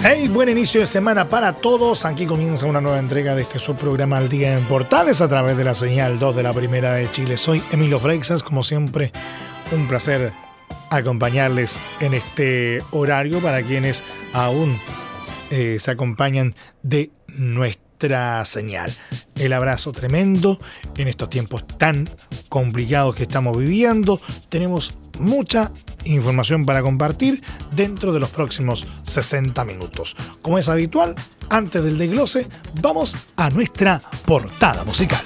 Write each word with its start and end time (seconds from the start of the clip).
Hey, 0.00 0.28
buen 0.28 0.48
inicio 0.48 0.80
de 0.80 0.86
semana 0.86 1.28
para 1.28 1.54
todos. 1.54 2.04
Aquí 2.04 2.24
comienza 2.24 2.66
una 2.66 2.80
nueva 2.80 3.00
entrega 3.00 3.34
de 3.34 3.42
este 3.42 3.58
subprograma 3.58 4.16
Al 4.16 4.28
Día 4.28 4.56
en 4.56 4.64
Portales 4.64 5.20
a 5.20 5.28
través 5.28 5.56
de 5.56 5.64
la 5.64 5.74
señal 5.74 6.20
2 6.20 6.36
de 6.36 6.42
la 6.44 6.52
Primera 6.52 6.94
de 6.94 7.10
Chile. 7.10 7.36
Soy 7.36 7.60
Emilio 7.72 7.98
Freixas, 7.98 8.44
como 8.44 8.62
siempre, 8.62 9.10
un 9.72 9.88
placer 9.88 10.32
acompañarles 10.90 11.80
en 11.98 12.14
este 12.14 12.80
horario 12.92 13.40
para 13.40 13.60
quienes 13.62 14.04
aún 14.32 14.78
eh, 15.50 15.78
se 15.80 15.90
acompañan 15.90 16.54
de 16.84 17.10
nuestra 17.26 18.44
señal. 18.44 18.94
El 19.34 19.52
abrazo 19.52 19.90
tremendo 19.90 20.60
en 20.96 21.08
estos 21.08 21.28
tiempos 21.28 21.66
tan 21.66 22.08
complicados 22.48 23.16
que 23.16 23.24
estamos 23.24 23.58
viviendo. 23.58 24.20
Tenemos 24.48 24.96
mucha 25.20 25.72
información 26.04 26.64
para 26.64 26.82
compartir 26.82 27.42
dentro 27.74 28.12
de 28.12 28.20
los 28.20 28.30
próximos 28.30 28.86
60 29.02 29.64
minutos. 29.64 30.16
Como 30.42 30.58
es 30.58 30.68
habitual, 30.68 31.14
antes 31.48 31.82
del 31.84 31.98
desglose, 31.98 32.46
vamos 32.80 33.16
a 33.36 33.50
nuestra 33.50 34.00
portada 34.24 34.84
musical. 34.84 35.22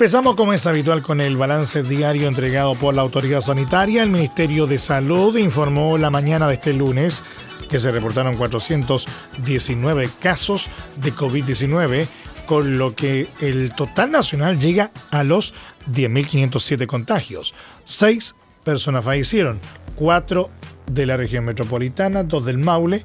Empezamos 0.00 0.34
como 0.34 0.54
es 0.54 0.66
habitual 0.66 1.02
con 1.02 1.20
el 1.20 1.36
balance 1.36 1.82
diario 1.82 2.26
entregado 2.26 2.74
por 2.74 2.94
la 2.94 3.02
autoridad 3.02 3.42
sanitaria. 3.42 4.02
El 4.02 4.08
Ministerio 4.08 4.66
de 4.66 4.78
Salud 4.78 5.36
informó 5.36 5.98
la 5.98 6.08
mañana 6.08 6.48
de 6.48 6.54
este 6.54 6.72
lunes 6.72 7.22
que 7.68 7.78
se 7.78 7.92
reportaron 7.92 8.38
419 8.38 10.08
casos 10.18 10.70
de 10.96 11.12
COVID-19, 11.12 12.06
con 12.46 12.78
lo 12.78 12.94
que 12.94 13.28
el 13.42 13.74
total 13.74 14.10
nacional 14.10 14.58
llega 14.58 14.90
a 15.10 15.22
los 15.22 15.52
10.507 15.92 16.86
contagios. 16.86 17.52
Seis 17.84 18.34
personas 18.64 19.04
fallecieron, 19.04 19.60
cuatro 19.96 20.48
de 20.86 21.04
la 21.04 21.18
región 21.18 21.44
metropolitana, 21.44 22.24
dos 22.24 22.46
del 22.46 22.56
Maule. 22.56 23.04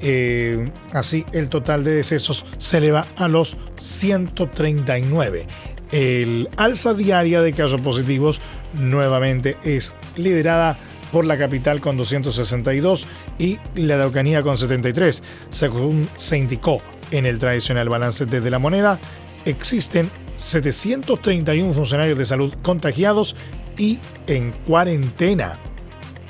Eh, 0.00 0.72
así, 0.94 1.26
el 1.34 1.50
total 1.50 1.84
de 1.84 1.90
decesos 1.90 2.46
se 2.56 2.78
eleva 2.78 3.06
a 3.18 3.28
los 3.28 3.58
139. 3.76 5.46
El 5.92 6.48
alza 6.56 6.94
diaria 6.94 7.42
de 7.42 7.52
casos 7.52 7.80
positivos 7.80 8.40
nuevamente 8.74 9.56
es 9.64 9.92
liderada 10.16 10.76
por 11.10 11.24
la 11.24 11.36
capital 11.36 11.80
con 11.80 11.96
262 11.96 13.06
y 13.38 13.58
la 13.74 13.94
Araucanía 13.94 14.42
con 14.42 14.56
73. 14.56 15.22
Según 15.48 16.08
se 16.16 16.38
indicó 16.38 16.80
en 17.10 17.26
el 17.26 17.38
tradicional 17.38 17.88
balance 17.88 18.26
desde 18.26 18.50
la 18.50 18.60
moneda, 18.60 18.98
existen 19.44 20.10
731 20.36 21.72
funcionarios 21.72 22.18
de 22.18 22.24
salud 22.24 22.54
contagiados 22.62 23.34
y 23.76 23.98
en 24.28 24.52
cuarentena. 24.52 25.58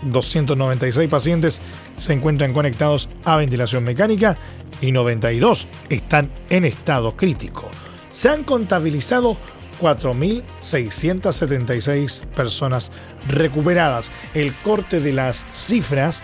296 0.05 1.11
pacientes 1.11 1.61
se 1.99 2.15
encuentran 2.15 2.55
conectados 2.55 3.11
a 3.25 3.37
ventilación 3.37 3.85
mecánica 3.85 4.39
y 4.81 4.93
92 4.93 5.69
están 5.91 6.31
en 6.49 6.65
estado 6.65 7.15
crítico 7.15 7.71
se 8.11 8.29
han 8.29 8.45
contabilizado 8.45 9.39
4.676 9.81 12.27
personas 12.27 12.93
recuperadas. 13.29 14.13
El 14.35 14.55
corte 14.55 15.01
de 15.01 15.13
las 15.13 15.47
cifras, 15.51 16.23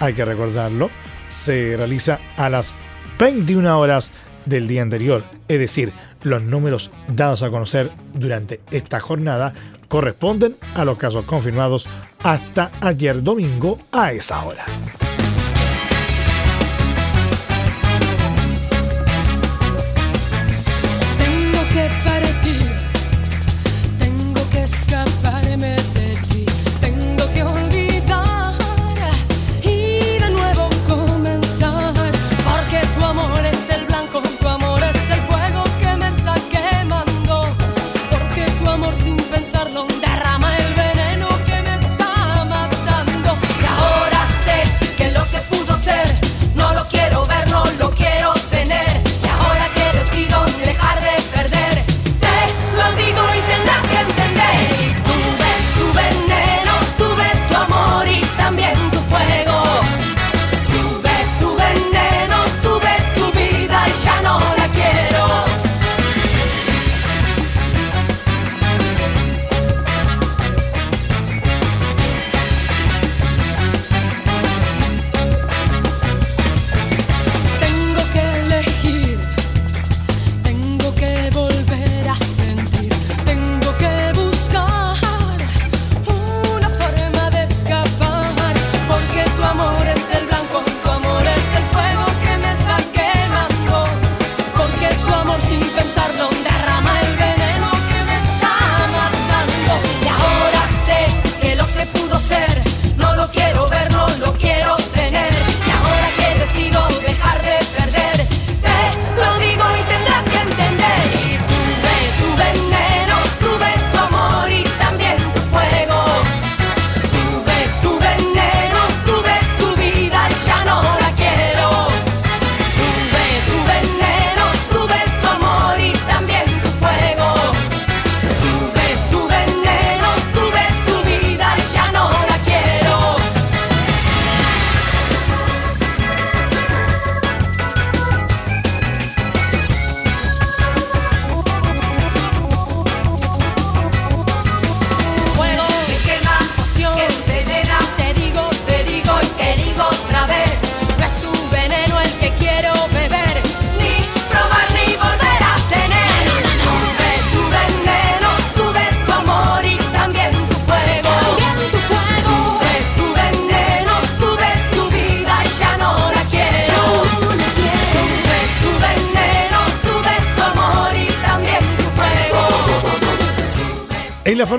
hay 0.00 0.14
que 0.14 0.24
recordarlo, 0.24 0.88
se 1.34 1.76
realiza 1.76 2.18
a 2.36 2.48
las 2.48 2.74
21 3.18 3.78
horas 3.78 4.12
del 4.46 4.66
día 4.68 4.80
anterior. 4.82 5.24
Es 5.48 5.58
decir, 5.58 5.92
los 6.22 6.42
números 6.42 6.90
dados 7.08 7.42
a 7.42 7.50
conocer 7.50 7.90
durante 8.14 8.60
esta 8.70 9.00
jornada 9.00 9.52
corresponden 9.88 10.56
a 10.74 10.84
los 10.84 10.98
casos 10.98 11.24
confirmados 11.24 11.88
hasta 12.22 12.70
ayer 12.80 13.20
domingo 13.22 13.78
a 13.92 14.12
esa 14.12 14.44
hora. 14.44 14.64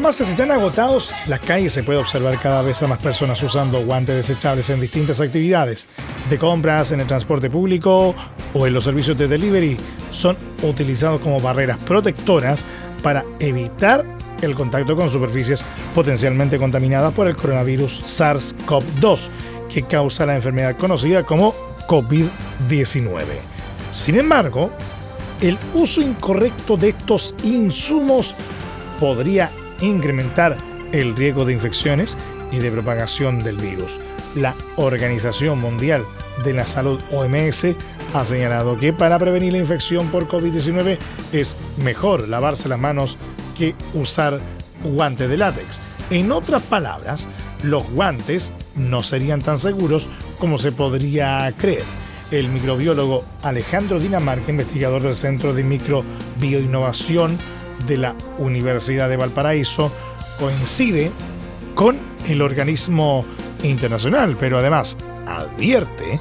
Farmacias 0.03 0.31
están 0.31 0.51
agotados, 0.51 1.13
las 1.27 1.39
calles 1.39 1.71
se 1.71 1.81
puede 1.81 1.97
observar 1.97 2.37
cada 2.37 2.61
vez 2.61 2.83
a 2.83 2.87
más 2.87 2.99
personas 2.99 3.41
usando 3.41 3.85
guantes 3.85 4.13
desechables 4.13 4.69
en 4.69 4.81
distintas 4.81 5.21
actividades 5.21 5.87
de 6.29 6.37
compras, 6.37 6.91
en 6.91 6.99
el 6.99 7.07
transporte 7.07 7.49
público 7.49 8.13
o 8.53 8.67
en 8.67 8.73
los 8.73 8.83
servicios 8.83 9.17
de 9.17 9.29
delivery. 9.29 9.77
Son 10.11 10.35
utilizados 10.61 11.21
como 11.21 11.39
barreras 11.39 11.81
protectoras 11.83 12.65
para 13.01 13.23
evitar 13.39 14.03
el 14.41 14.55
contacto 14.55 14.93
con 14.97 15.09
superficies 15.09 15.63
potencialmente 15.95 16.57
contaminadas 16.57 17.13
por 17.13 17.29
el 17.29 17.37
coronavirus 17.37 18.03
SARS-CoV-2, 18.03 19.19
que 19.73 19.83
causa 19.83 20.25
la 20.25 20.35
enfermedad 20.35 20.75
conocida 20.75 21.23
como 21.23 21.55
COVID-19. 21.87 23.23
Sin 23.93 24.17
embargo, 24.17 24.69
el 25.39 25.57
uso 25.73 26.01
incorrecto 26.01 26.75
de 26.75 26.89
estos 26.89 27.33
insumos 27.45 28.35
podría 28.99 29.49
incrementar 29.83 30.57
el 30.91 31.15
riesgo 31.15 31.45
de 31.45 31.53
infecciones 31.53 32.17
y 32.51 32.59
de 32.59 32.71
propagación 32.71 33.43
del 33.43 33.57
virus. 33.57 33.99
La 34.35 34.55
Organización 34.77 35.59
Mundial 35.59 36.03
de 36.43 36.53
la 36.53 36.65
Salud 36.65 36.99
OMS 37.11 37.67
ha 38.13 38.25
señalado 38.25 38.77
que 38.77 38.93
para 38.93 39.19
prevenir 39.19 39.53
la 39.53 39.59
infección 39.59 40.07
por 40.07 40.27
COVID-19 40.27 40.97
es 41.31 41.55
mejor 41.77 42.27
lavarse 42.27 42.69
las 42.69 42.79
manos 42.79 43.17
que 43.57 43.75
usar 43.93 44.39
guantes 44.83 45.29
de 45.29 45.37
látex. 45.37 45.79
En 46.09 46.31
otras 46.31 46.63
palabras, 46.63 47.27
los 47.63 47.89
guantes 47.91 48.51
no 48.75 49.03
serían 49.03 49.41
tan 49.41 49.57
seguros 49.57 50.07
como 50.39 50.57
se 50.57 50.71
podría 50.71 51.51
creer. 51.57 51.83
El 52.31 52.49
microbiólogo 52.49 53.23
Alejandro 53.43 53.99
Dinamarca, 53.99 54.49
investigador 54.49 55.03
del 55.03 55.15
Centro 55.15 55.53
de 55.53 55.63
Microbioinnovación 55.63 57.37
de 57.87 57.97
la 57.97 58.15
Universidad 58.37 59.09
de 59.09 59.17
Valparaíso 59.17 59.91
coincide 60.39 61.11
con 61.75 61.97
el 62.27 62.41
organismo 62.41 63.25
internacional, 63.63 64.35
pero 64.39 64.59
además 64.59 64.97
advierte 65.27 66.19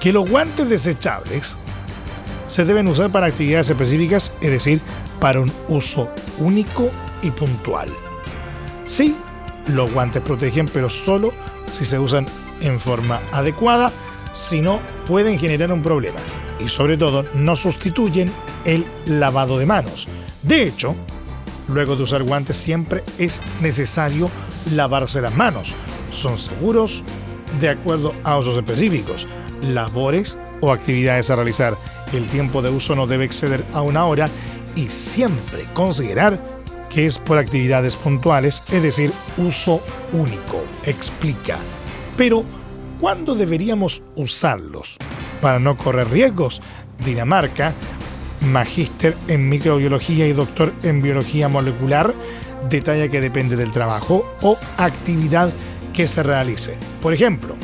que 0.00 0.12
los 0.12 0.28
guantes 0.28 0.68
desechables 0.68 1.56
se 2.46 2.64
deben 2.64 2.88
usar 2.88 3.10
para 3.10 3.26
actividades 3.26 3.70
específicas, 3.70 4.32
es 4.40 4.50
decir, 4.50 4.80
para 5.20 5.40
un 5.40 5.52
uso 5.68 6.08
único 6.38 6.90
y 7.22 7.30
puntual. 7.30 7.88
Sí, 8.84 9.14
los 9.68 9.92
guantes 9.92 10.22
protegen, 10.22 10.66
pero 10.66 10.90
solo 10.90 11.32
si 11.70 11.84
se 11.84 11.98
usan 11.98 12.26
en 12.60 12.80
forma 12.80 13.20
adecuada, 13.32 13.92
si 14.32 14.60
no 14.60 14.80
pueden 15.06 15.38
generar 15.38 15.72
un 15.72 15.82
problema. 15.82 16.18
Y 16.58 16.68
sobre 16.68 16.96
todo, 16.96 17.24
no 17.34 17.56
sustituyen 17.56 18.32
el 18.64 18.84
lavado 19.06 19.58
de 19.58 19.66
manos. 19.66 20.08
De 20.42 20.62
hecho, 20.64 20.94
luego 21.68 21.96
de 21.96 22.04
usar 22.04 22.22
guantes 22.22 22.56
siempre 22.56 23.02
es 23.18 23.40
necesario 23.60 24.30
lavarse 24.74 25.20
las 25.20 25.34
manos. 25.34 25.74
Son 26.12 26.38
seguros 26.38 27.04
de 27.60 27.68
acuerdo 27.68 28.14
a 28.24 28.38
usos 28.38 28.56
específicos, 28.56 29.26
labores 29.62 30.38
o 30.60 30.72
actividades 30.72 31.30
a 31.30 31.36
realizar. 31.36 31.76
El 32.12 32.26
tiempo 32.28 32.62
de 32.62 32.70
uso 32.70 32.96
no 32.96 33.06
debe 33.06 33.24
exceder 33.24 33.64
a 33.72 33.82
una 33.82 34.06
hora 34.06 34.28
y 34.74 34.88
siempre 34.88 35.64
considerar 35.74 36.40
que 36.88 37.06
es 37.06 37.18
por 37.18 37.38
actividades 37.38 37.94
puntuales, 37.94 38.62
es 38.72 38.82
decir, 38.82 39.12
uso 39.36 39.80
único, 40.12 40.62
explica. 40.84 41.58
Pero, 42.16 42.44
¿cuándo 42.98 43.34
deberíamos 43.34 44.02
usarlos? 44.16 44.96
Para 45.40 45.60
no 45.60 45.76
correr 45.76 46.10
riesgos, 46.10 46.60
Dinamarca 47.04 47.72
magíster 48.40 49.16
en 49.28 49.48
microbiología 49.48 50.26
y 50.26 50.32
doctor 50.32 50.72
en 50.82 51.02
biología 51.02 51.48
molecular, 51.48 52.14
detalla 52.68 53.08
que 53.08 53.20
depende 53.20 53.56
del 53.56 53.72
trabajo 53.72 54.34
o 54.42 54.56
actividad 54.76 55.52
que 55.92 56.06
se 56.06 56.22
realice. 56.22 56.78
Por 57.02 57.12
ejemplo, 57.12 57.56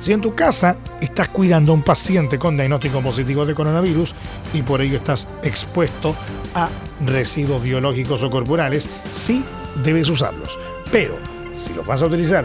si 0.00 0.12
en 0.12 0.20
tu 0.20 0.34
casa 0.34 0.76
estás 1.00 1.28
cuidando 1.28 1.72
a 1.72 1.74
un 1.74 1.82
paciente 1.82 2.38
con 2.38 2.56
diagnóstico 2.56 3.00
positivo 3.00 3.46
de 3.46 3.54
coronavirus 3.54 4.14
y 4.52 4.62
por 4.62 4.82
ello 4.82 4.96
estás 4.96 5.26
expuesto 5.42 6.14
a 6.54 6.68
residuos 7.04 7.62
biológicos 7.62 8.22
o 8.22 8.30
corporales, 8.30 8.88
sí 9.12 9.44
debes 9.82 10.08
usarlos. 10.08 10.58
Pero 10.92 11.16
si 11.56 11.72
los 11.72 11.86
vas 11.86 12.02
a 12.02 12.06
utilizar 12.06 12.44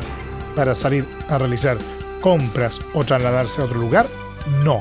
para 0.55 0.73
salir 0.73 1.05
a 1.27 1.37
realizar 1.37 1.77
compras 2.21 2.79
o 2.93 3.03
trasladarse 3.03 3.61
a 3.61 3.65
otro 3.65 3.79
lugar, 3.79 4.07
no. 4.63 4.79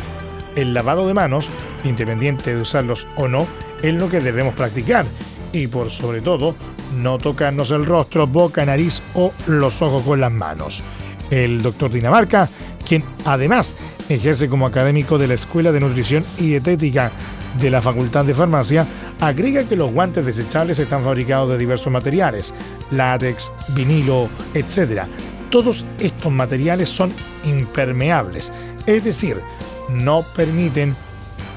El 0.59 0.75
lavado 0.75 1.07
de 1.07 1.15
manos 1.15 1.49
independiente 1.85 2.53
de 2.53 2.61
usarlos 2.61 3.07
o 3.15 3.29
no, 3.29 3.47
es 3.81 3.95
lo 3.95 4.11
que 4.11 4.21
debemos 4.21 4.55
practicar. 4.55 5.07
Y 5.53 5.69
por 5.69 5.91
sobre 5.91 6.21
todo, 6.21 6.57
no 6.97 7.19
tocarnos 7.19 7.71
el 7.71 7.87
rostro, 7.87 8.27
boca, 8.27 8.67
nariz 8.67 9.01
o 9.15 9.33
los 9.47 9.81
ojos 9.81 10.03
con 10.03 10.21
las 10.21 10.33
manos. 10.33 10.83
El 11.31 11.63
doctor 11.63 11.93
Dinamarca, 11.93 12.49
quien 12.85 13.05
además 13.25 13.77
ejerce 14.09 14.49
como 14.49 14.67
académico 14.67 15.17
de 15.17 15.29
la 15.29 15.35
Escuela 15.35 15.71
de 15.71 15.79
Nutrición 15.79 16.25
y 16.39 16.49
Dietética 16.49 17.13
de 17.61 17.71
la 17.71 17.81
Facultad 17.81 18.25
de 18.25 18.35
Farmacia, 18.35 18.85
agrega 19.21 19.63
que 19.63 19.77
los 19.77 19.93
guantes 19.93 20.27
desechables 20.27 20.81
están 20.81 21.05
fabricados 21.05 21.51
de 21.51 21.59
diversos 21.59 21.93
materiales, 21.93 22.53
látex, 22.91 23.53
vinilo, 23.69 24.29
etc. 24.55 25.03
Todos 25.51 25.85
estos 26.01 26.33
materiales 26.33 26.89
son 26.89 27.13
impermeables, 27.45 28.53
es 28.87 29.05
decir, 29.05 29.41
no 29.89 30.23
permiten 30.35 30.95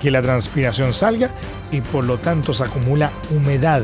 que 0.02 0.12
la 0.12 0.22
transpiración 0.22 0.94
salga 0.94 1.30
y 1.72 1.82
por 1.82 2.04
lo 2.04 2.18
tanto 2.18 2.54
se 2.54 2.64
acumula 2.64 3.12
humedad. 3.30 3.84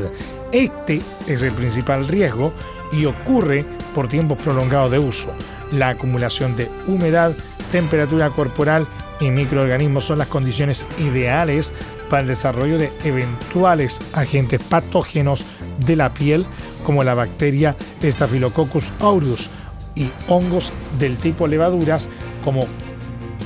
Este 0.52 1.00
es 1.26 1.42
el 1.42 1.52
principal 1.52 2.08
riesgo 2.08 2.52
y 2.92 3.04
ocurre 3.04 3.64
por 3.94 4.08
tiempos 4.08 4.38
prolongados 4.38 4.90
de 4.90 4.98
uso. 4.98 5.28
La 5.72 5.90
acumulación 5.90 6.56
de 6.56 6.70
humedad, 6.86 7.32
temperatura 7.70 8.30
corporal 8.30 8.86
y 9.20 9.30
microorganismos 9.30 10.04
son 10.04 10.18
las 10.18 10.28
condiciones 10.28 10.86
ideales 10.98 11.72
para 12.08 12.22
el 12.22 12.28
desarrollo 12.28 12.78
de 12.78 12.90
eventuales 13.04 14.00
agentes 14.12 14.62
patógenos 14.62 15.44
de 15.84 15.96
la 15.96 16.14
piel 16.14 16.46
como 16.84 17.04
la 17.04 17.14
bacteria 17.14 17.76
Staphylococcus 18.02 18.90
aureus 19.00 19.50
y 19.94 20.10
hongos 20.28 20.72
del 20.98 21.18
tipo 21.18 21.46
levaduras 21.46 22.08
como 22.44 22.66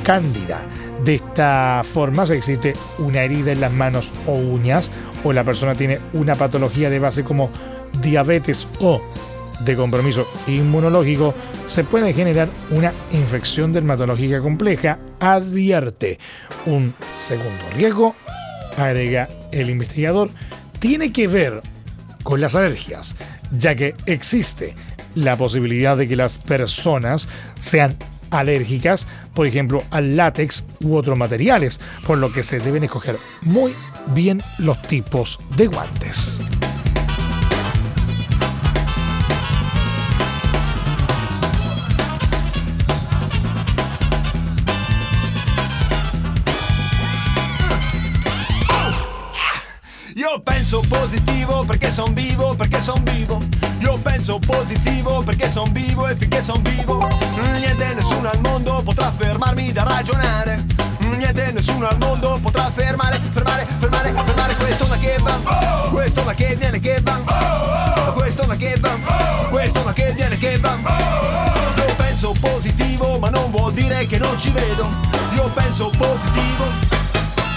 Cándida. 0.05 0.61
De 1.05 1.17
esta 1.17 1.83
forma, 1.85 2.27
si 2.27 2.35
existe 2.35 2.75
una 2.99 3.23
herida 3.23 3.53
en 3.53 3.61
las 3.61 3.73
manos 3.73 4.11
o 4.27 4.35
uñas, 4.35 4.93
o 5.25 5.33
la 5.33 5.45
persona 5.45 5.75
tiene 5.75 5.99
una 6.13 6.35
patología 6.35 6.91
de 6.91 6.99
base 6.99 7.25
como 7.25 7.51
diabetes 8.01 8.69
o 8.81 9.03
de 9.65 9.77
compromiso 9.77 10.27
inmunológico, 10.47 11.35
se 11.67 11.85
puede 11.85 12.13
generar 12.13 12.49
una 12.71 12.93
infección 13.11 13.73
dermatológica 13.73 14.41
compleja, 14.41 14.99
advierte. 15.21 16.19
Un 16.67 16.95
segundo 17.13 17.65
riesgo, 17.75 18.15
agrega 18.77 19.29
el 19.51 19.71
investigador, 19.71 20.31
tiene 20.79 21.13
que 21.13 21.29
ver 21.29 21.63
con 22.23 22.41
las 22.41 22.55
alergias, 22.55 23.15
ya 23.51 23.75
que 23.75 23.95
existe 24.07 24.75
la 25.15 25.37
posibilidad 25.37 25.97
de 25.97 26.09
que 26.09 26.17
las 26.17 26.39
personas 26.39 27.29
sean 27.59 27.97
alérgicas, 28.33 29.07
por 29.35 29.47
ejemplo, 29.47 29.83
al 29.91 30.17
látex 30.17 30.65
u 30.81 30.97
otros 30.97 31.17
materiales, 31.17 31.81
por 32.07 32.19
lo 32.19 32.33
que 32.33 32.43
se 32.43 32.59
deben 32.59 32.85
escoger 32.85 33.19
muy 33.43 33.75
bien 34.15 34.43
los 34.59 34.81
tipos 34.83 35.39
de 35.57 35.67
guantes. 35.69 36.41
Io 50.15 50.43
penso 50.45 50.83
positivo 50.83 51.65
perché 51.67 51.91
son 51.91 52.15
vivo, 52.15 52.55
perché 52.55 52.81
son 52.81 53.03
vivo. 53.05 53.41
Penso 54.03 54.39
positivo 54.39 55.23
perché 55.23 55.51
son 55.51 55.71
vivo 55.73 56.07
e 56.09 56.17
finché 56.17 56.43
son 56.43 56.61
vivo. 56.63 57.09
Niente, 57.35 57.95
nessuno 57.95 58.31
al 58.31 58.41
mondo 58.41 58.83
potrà 58.83 59.11
fermarmi 59.11 59.73
da 59.73 59.85
ragionare. 59.85 60.65
Niente, 60.99 61.53
nessuno 61.53 61.87
al 61.87 61.99
mondo 61.99 62.39
potrà 62.43 62.71
fermare, 62.71 63.21
fermare, 63.33 63.67
fermare, 63.79 64.13
fermare 64.13 64.57
questo 64.57 64.87
ma 64.87 64.97
che 64.97 65.17
va. 65.21 65.89
Questo 65.91 66.23
ma 66.25 66.35
che 66.35 66.57
viene 66.57 66.81
che 66.81 67.01
va. 67.03 68.13
Questo 68.13 68.45
ma 68.47 68.57
che 68.57 68.77
va. 68.81 68.91
Questo 69.51 69.83
ma 69.83 69.93
che 69.93 70.13
viene 70.13 70.39
che 70.39 70.59
va. 70.59 70.77
Io 71.77 71.95
penso 71.97 72.35
positivo 72.41 73.19
ma 73.19 73.29
non 73.31 73.51
vuol 73.51 73.73
dire 73.73 74.07
che 74.07 74.19
non 74.19 74.39
ci 74.39 74.51
vedo. 74.51 74.87
Io 75.35 75.49
penso 75.55 75.91
positivo 75.97 77.12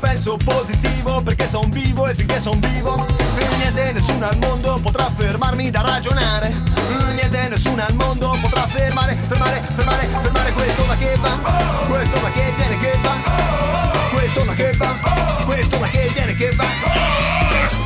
Penso 0.00 0.36
positivo 0.36 1.22
perché 1.22 1.48
son 1.48 1.70
vivo 1.70 2.06
e 2.06 2.14
finché 2.14 2.40
son 2.40 2.58
vivo 2.60 3.06
Niente, 3.58 3.92
nessuno 3.92 4.26
al 4.26 4.36
mondo 4.38 4.78
potrà 4.80 5.10
fermarmi 5.10 5.70
da 5.70 5.80
ragionare. 5.80 6.54
Niente, 7.14 7.48
nessuno 7.48 7.82
al 7.82 7.94
mondo 7.94 8.36
potrà 8.40 8.66
fermare, 8.66 9.16
fermare, 9.26 9.62
fermare, 9.74 10.08
fermare 10.20 10.52
questo 10.52 10.84
ma 10.84 10.94
che 10.96 11.16
va 11.20 11.30
Questo 11.88 12.20
ma 12.20 12.30
che 12.30 12.52
viene 12.56 12.78
che 12.78 12.98
va 13.02 13.12
Questo 14.12 14.44
ma 14.44 14.54
che 14.54 14.72
va 14.76 14.96
Questo 15.44 15.78
ma 15.78 15.86
che 15.88 16.10
viene 16.12 16.34
che 16.36 16.54
va 16.54 17.83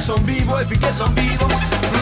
perché 0.00 0.04
son 0.04 0.24
vivo 0.24 0.58
e 0.58 0.64
finché 0.64 0.92
son 0.94 1.12
vivo 1.14 1.46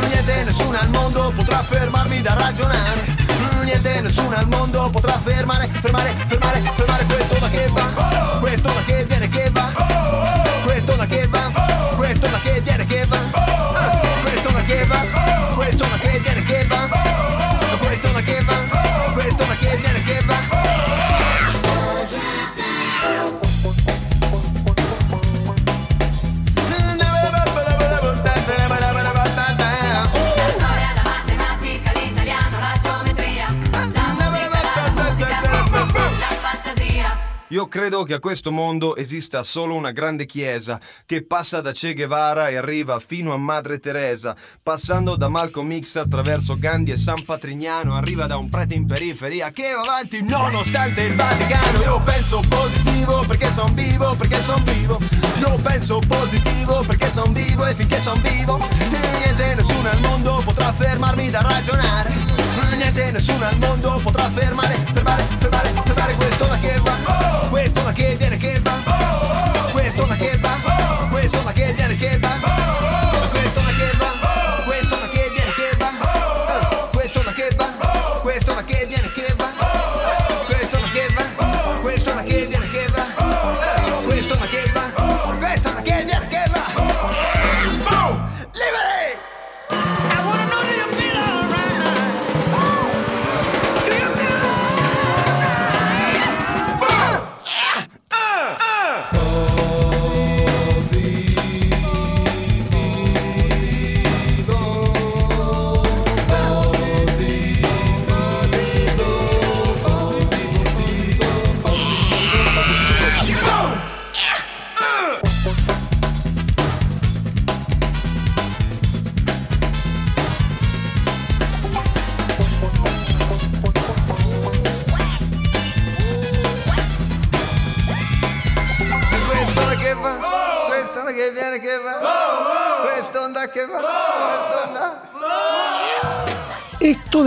Niente 0.09 0.45
nessuno 0.45 0.79
al 0.79 0.89
mondo 0.89 1.33
potrà 1.35 1.63
fermarmi 1.63 2.23
da 2.23 2.35
ragionare. 2.35 3.17
Niente 3.65 4.01
nessuno 4.01 4.37
al 4.37 4.47
mondo 4.47 4.89
potrà 4.91 5.19
fermare, 5.19 5.67
fermare, 5.67 6.15
fermare, 6.27 6.63
fermare 6.75 7.05
questo 7.05 7.39
da 7.39 7.49
che 7.49 7.69
va 7.73 8.39
Questo 8.41 8.69
viene 8.69 8.85
che 8.87 8.98
Credo 37.69 38.03
che 38.03 38.15
a 38.15 38.19
questo 38.19 38.51
mondo 38.51 38.97
esista 38.97 39.43
solo 39.43 39.75
una 39.75 39.91
grande 39.91 40.25
chiesa 40.25 40.81
che 41.05 41.25
passa 41.27 41.61
da 41.61 41.73
Che 41.73 41.93
Guevara 41.93 42.49
e 42.49 42.57
arriva 42.57 42.99
fino 42.99 43.35
a 43.35 43.37
Madre 43.37 43.79
Teresa, 43.79 44.35
passando 44.63 45.17
da 45.17 45.29
Malcolm 45.29 45.79
X 45.79 45.97
attraverso 45.97 46.59
Gandhi 46.59 46.93
e 46.93 46.97
San 46.97 47.23
Patrignano, 47.27 47.95
arriva 47.95 48.27
da 48.27 48.39
un 48.39 48.49
prete 48.49 48.75
in 48.75 48.87
periferia 48.87 49.51
che 49.51 49.75
va 49.75 49.81
avanti 49.81 50.23
nonostante 50.23 51.03
il 51.03 51.15
Vaticano. 51.15 51.83
Io 51.83 52.01
penso 52.01 52.43
positivo 52.49 53.23
perché 53.27 53.53
son 53.53 53.75
vivo, 53.75 54.17
perché 54.17 54.41
son 54.41 54.63
vivo. 54.65 54.99
Io 55.41 55.59
penso 55.63 56.01
positivo 56.09 56.83
perché 56.87 57.07
son 57.07 57.33
vivo 57.33 57.67
e 57.67 57.75
finché 57.75 57.99
son 58.01 58.21
vivo, 58.23 58.59
niente 58.79 59.55
nessuno 59.55 59.89
al 59.91 60.01
mondo 60.01 60.41
potrà 60.43 60.73
fermarmi 60.73 61.31
da 61.31 61.43
ragionare. 61.43 62.39
Niente 62.77 63.11
nessuno 63.11 63.45
al 63.45 63.59
mondo 63.59 64.01
potrà 64.03 64.29
fermare, 64.31 64.75
fermare, 64.93 65.23
fermare, 65.39 65.69
fermare 65.85 66.15
questo 66.15 66.45
da 66.45 66.59
che 66.59 66.79
va, 66.81 67.49
questo 67.51 67.58
da 67.67 67.93
che 67.93 68.15
viene 68.17 68.37
che 68.37 68.38
va, 68.38 68.38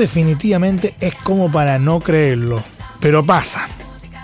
definitivamente 0.02 0.96
es 1.00 1.14
como 1.14 1.52
para 1.52 1.78
no 1.78 2.00
creerlo, 2.00 2.64
pero 3.00 3.24
pasa. 3.24 3.70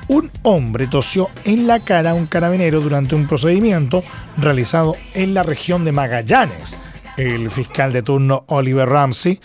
Un 0.08 0.32
hombre 0.42 0.88
tosió 0.88 1.30
en 1.46 1.68
la 1.68 1.80
cara 1.82 2.12
a 2.12 2.14
un 2.16 2.26
carabinero 2.26 2.82
durante 2.82 3.14
un 3.14 3.28
procedimiento 3.28 4.04
realizado 4.38 4.96
en 5.14 5.36
la 5.36 5.44
región 5.44 5.86
de 5.86 5.92
Magallanes. 5.92 6.80
El 7.16 7.52
fiscal 7.52 7.94
de 7.94 8.02
turno 8.02 8.44
Oliver 8.48 8.90
Ramsey 8.90 9.40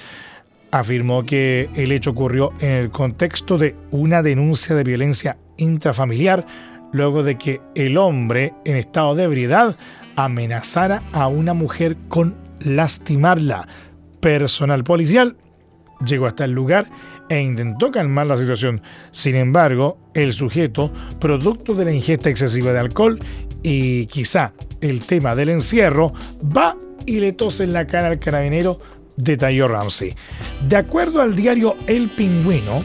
afirmó 0.71 1.27
que 1.27 1.69
el 1.75 1.93
hecho 1.93 2.13
ocurrió 2.13 2.55
en 2.61 2.71
el 2.71 2.91
contexto 2.91 3.59
de 3.59 3.77
una 3.91 4.23
denuncia 4.23 4.75
de 4.75 4.85
violencia 4.85 5.37
intrafamiliar 5.59 6.47
luego 6.93 7.23
de 7.23 7.37
que 7.37 7.61
el 7.75 7.99
hombre 7.99 8.55
en 8.65 8.77
estado 8.77 9.15
de 9.15 9.25
ebriedad 9.25 9.77
amenazara 10.17 11.03
a 11.13 11.27
una 11.27 11.53
mujer 11.53 11.99
con 12.09 12.37
lastimarla. 12.61 13.69
Personal 14.21 14.83
policial 14.83 15.37
llegó 16.05 16.27
hasta 16.27 16.45
el 16.45 16.53
lugar 16.53 16.89
e 17.29 17.41
intentó 17.41 17.91
calmar 17.91 18.27
la 18.27 18.37
situación. 18.37 18.83
Sin 19.11 19.37
embargo, 19.37 19.99
el 20.15 20.33
sujeto, 20.33 20.93
producto 21.21 21.75
de 21.75 21.85
la 21.85 21.93
ingesta 21.93 22.31
excesiva 22.31 22.73
de 22.73 22.81
alcohol 22.81 23.19
y 23.63 24.07
quizá 24.07 24.53
el 24.81 25.01
tema 25.01 25.35
del 25.35 25.51
encierro, 25.51 26.13
va 26.57 26.77
y 27.07 27.21
le 27.21 27.33
tose 27.33 27.65
en 27.65 27.73
la 27.73 27.87
cara 27.87 28.09
al 28.09 28.19
carabinero, 28.19 28.81
detalló 29.17 29.69
Ramsey. 29.69 30.15
De 30.69 30.77
acuerdo 30.77 31.21
al 31.23 31.35
diario 31.35 31.77
El 31.87 32.09
Pingüino, 32.09 32.85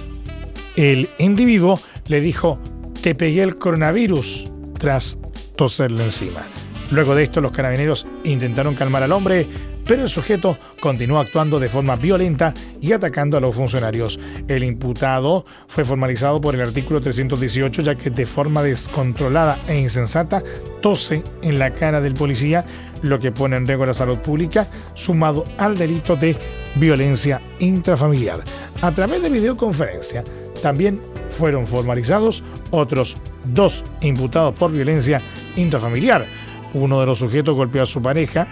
el 0.76 1.10
individuo 1.18 1.80
le 2.08 2.22
dijo, 2.22 2.60
te 3.02 3.16
pegué 3.16 3.44
el 3.44 3.58
coronavirus 3.58 4.46
tras 4.78 5.18
toserle 5.56 6.04
encima. 6.04 6.44
Luego 6.92 7.16
de 7.16 7.24
esto, 7.24 7.42
los 7.42 7.52
carabineros 7.52 8.08
intentaron 8.24 8.76
calmar 8.76 9.04
al 9.04 9.12
hombre, 9.12 9.46
pero 9.88 10.04
el 10.04 10.10
sujeto 10.10 10.58
continuó 10.80 11.20
actuando 11.20 11.60
de 11.60 11.70
forma 11.70 11.96
violenta 11.96 12.54
y 12.82 12.92
atacando 12.92 13.38
a 13.38 13.42
los 13.42 13.56
funcionarios. 13.56 14.20
El 14.48 14.64
imputado 14.64 15.46
fue 15.68 15.84
formalizado 15.86 16.42
por 16.42 16.56
el 16.56 16.62
artículo 16.62 17.02
318 17.02 17.82
ya 17.82 17.96
que 17.96 18.10
de 18.10 18.26
forma 18.26 18.64
descontrolada 18.64 19.58
e 19.68 19.80
insensata 19.80 20.44
tose 20.82 21.24
en 21.42 21.60
la 21.60 21.74
cara 21.74 22.02
del 22.02 22.14
policía, 22.14 22.66
lo 23.02 23.20
que 23.20 23.32
pone 23.32 23.56
en 23.56 23.66
riesgo 23.66 23.86
la 23.86 23.94
salud 23.94 24.18
pública, 24.20 24.68
sumado 24.96 25.44
al 25.58 25.78
delito 25.78 26.16
de 26.16 26.36
violencia 26.76 27.42
intrafamiliar. 27.60 28.44
A 28.82 28.92
través 28.92 29.22
de 29.22 29.30
videoconferencia, 29.30 30.24
también 30.62 31.00
fueron 31.30 31.68
formalizados 31.68 32.44
otros 32.72 33.18
dos 33.46 33.84
imputados 34.02 34.56
por 34.56 34.72
violencia 34.72 35.22
intrafamiliar. 35.56 36.26
Uno 36.74 37.00
de 37.00 37.06
los 37.06 37.20
sujetos 37.20 37.56
golpeó 37.56 37.84
a 37.84 37.86
su 37.86 38.02
pareja, 38.02 38.48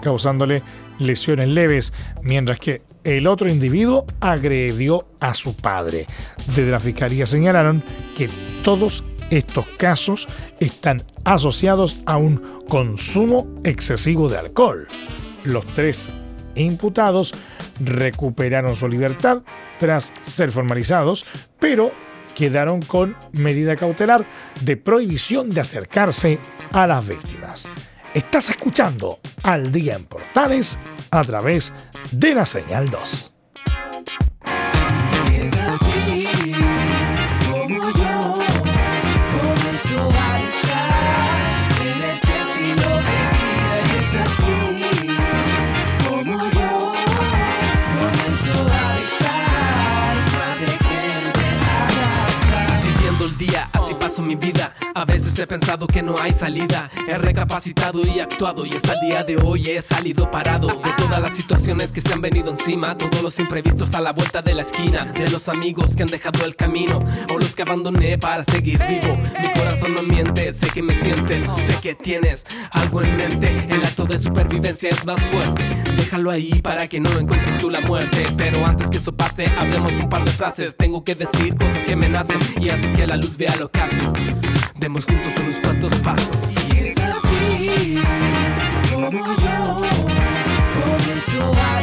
causándole 0.00 0.62
lesiones 0.98 1.48
leves, 1.48 1.92
mientras 2.22 2.58
que 2.58 2.82
el 3.04 3.26
otro 3.26 3.48
individuo 3.48 4.06
agredió 4.20 5.02
a 5.20 5.34
su 5.34 5.56
padre. 5.56 6.06
Desde 6.48 6.70
la 6.70 6.80
fiscalía 6.80 7.26
señalaron 7.26 7.82
que 8.16 8.28
todos 8.62 9.04
estos 9.30 9.66
casos 9.78 10.28
están 10.58 11.02
asociados 11.24 12.00
a 12.06 12.16
un 12.16 12.64
consumo 12.68 13.46
excesivo 13.64 14.28
de 14.28 14.38
alcohol. 14.38 14.88
Los 15.44 15.66
tres 15.68 16.08
imputados 16.54 17.32
recuperaron 17.80 18.76
su 18.76 18.88
libertad 18.88 19.42
tras 19.78 20.12
ser 20.20 20.50
formalizados, 20.50 21.24
pero 21.58 21.92
quedaron 22.34 22.82
con 22.82 23.16
medida 23.32 23.76
cautelar 23.76 24.26
de 24.60 24.76
prohibición 24.76 25.50
de 25.50 25.60
acercarse 25.60 26.38
a 26.72 26.86
las 26.86 27.06
víctimas. 27.06 27.68
Estás 28.12 28.50
escuchando 28.50 29.20
al 29.44 29.70
día 29.70 29.94
en 29.94 30.04
Portales 30.04 30.80
a 31.12 31.22
través 31.22 31.72
de 32.10 32.34
la 32.34 32.44
señal 32.44 32.90
2. 32.90 33.34
Es 35.32 35.52
así 35.52 36.26
como 37.48 37.88
yo 37.92 38.34
comienzo 39.30 40.10
a 40.10 40.38
luchar 40.42 41.52
en 41.86 42.02
este 42.02 42.32
estilo 42.40 42.90
de 43.06 43.18
vida. 43.30 43.70
Y 43.86 43.94
es 43.96 44.12
así 44.26 44.58
como 46.08 46.50
yo 46.50 46.70
comienzo 47.94 48.54
a 48.72 48.90
dejar 48.98 50.16
más 50.36 50.58
de 50.58 50.66
gente 50.66 51.46
haga. 51.78 52.80
viviendo 52.82 53.24
el 53.26 53.38
día, 53.38 53.68
así 53.72 53.94
paso 53.94 54.20
mi 54.20 54.34
vida. 54.34 54.69
A 54.94 55.04
veces 55.04 55.38
he 55.38 55.46
pensado 55.46 55.86
que 55.86 56.02
no 56.02 56.14
hay 56.20 56.32
salida. 56.32 56.90
He 57.06 57.16
recapacitado 57.16 58.02
y 58.04 58.18
actuado 58.18 58.66
y 58.66 58.70
hasta 58.70 58.94
el 58.94 59.00
día 59.00 59.22
de 59.22 59.36
hoy 59.36 59.68
he 59.68 59.80
salido 59.82 60.30
parado 60.30 60.68
de 60.68 60.90
todas 60.96 61.22
las 61.22 61.36
situaciones 61.36 61.92
que 61.92 62.00
se 62.00 62.12
han 62.12 62.20
venido 62.20 62.50
encima, 62.50 62.98
todos 62.98 63.22
los 63.22 63.38
imprevistos 63.38 63.94
a 63.94 64.00
la 64.00 64.12
vuelta 64.12 64.42
de 64.42 64.54
la 64.54 64.62
esquina, 64.62 65.04
de 65.04 65.28
los 65.30 65.48
amigos 65.48 65.94
que 65.94 66.02
han 66.02 66.08
dejado 66.08 66.44
el 66.44 66.56
camino 66.56 66.98
o 67.32 67.38
los 67.38 67.54
que 67.54 67.62
abandoné 67.62 68.18
para 68.18 68.42
seguir 68.42 68.78
vivo. 68.86 69.16
Mi 69.16 69.52
corazón 69.52 69.94
no 69.94 70.02
miente, 70.02 70.52
sé 70.52 70.68
que 70.70 70.82
me 70.82 70.94
sientes, 70.94 71.44
sé 71.66 71.80
que 71.80 71.94
tienes 71.94 72.44
algo 72.72 73.02
en 73.02 73.16
mente. 73.16 73.66
El 73.68 73.84
acto 73.84 74.04
de 74.04 74.18
supervivencia 74.18 74.90
es 74.90 75.04
más 75.04 75.22
fuerte. 75.26 75.62
Déjalo 75.96 76.30
ahí 76.30 76.60
para 76.62 76.88
que 76.88 76.98
no 76.98 77.10
encuentres 77.16 77.58
tú 77.58 77.70
la 77.70 77.80
muerte. 77.80 78.24
Pero 78.36 78.66
antes 78.66 78.90
que 78.90 78.98
eso 78.98 79.12
pase, 79.12 79.46
hablemos 79.46 79.92
un 79.92 80.08
par 80.08 80.24
de 80.24 80.32
frases. 80.32 80.76
Tengo 80.76 81.04
que 81.04 81.14
decir 81.14 81.54
cosas 81.54 81.84
que 81.84 81.94
me 81.94 82.08
nacen 82.08 82.38
y 82.60 82.70
antes 82.70 82.92
que 82.94 83.06
la 83.06 83.16
luz 83.16 83.36
vea 83.36 83.54
el 83.54 83.62
ocaso, 83.62 84.12
demos 84.80 85.04
juntos 85.04 85.32
unos 85.42 85.60
cuantos 85.60 85.94
pasos. 85.96 86.30
Y 86.72 86.78
es 86.78 86.96
así 86.96 87.98
como 88.90 89.10
yo 89.10 89.76
comienzo 90.74 91.52
a 91.54 91.79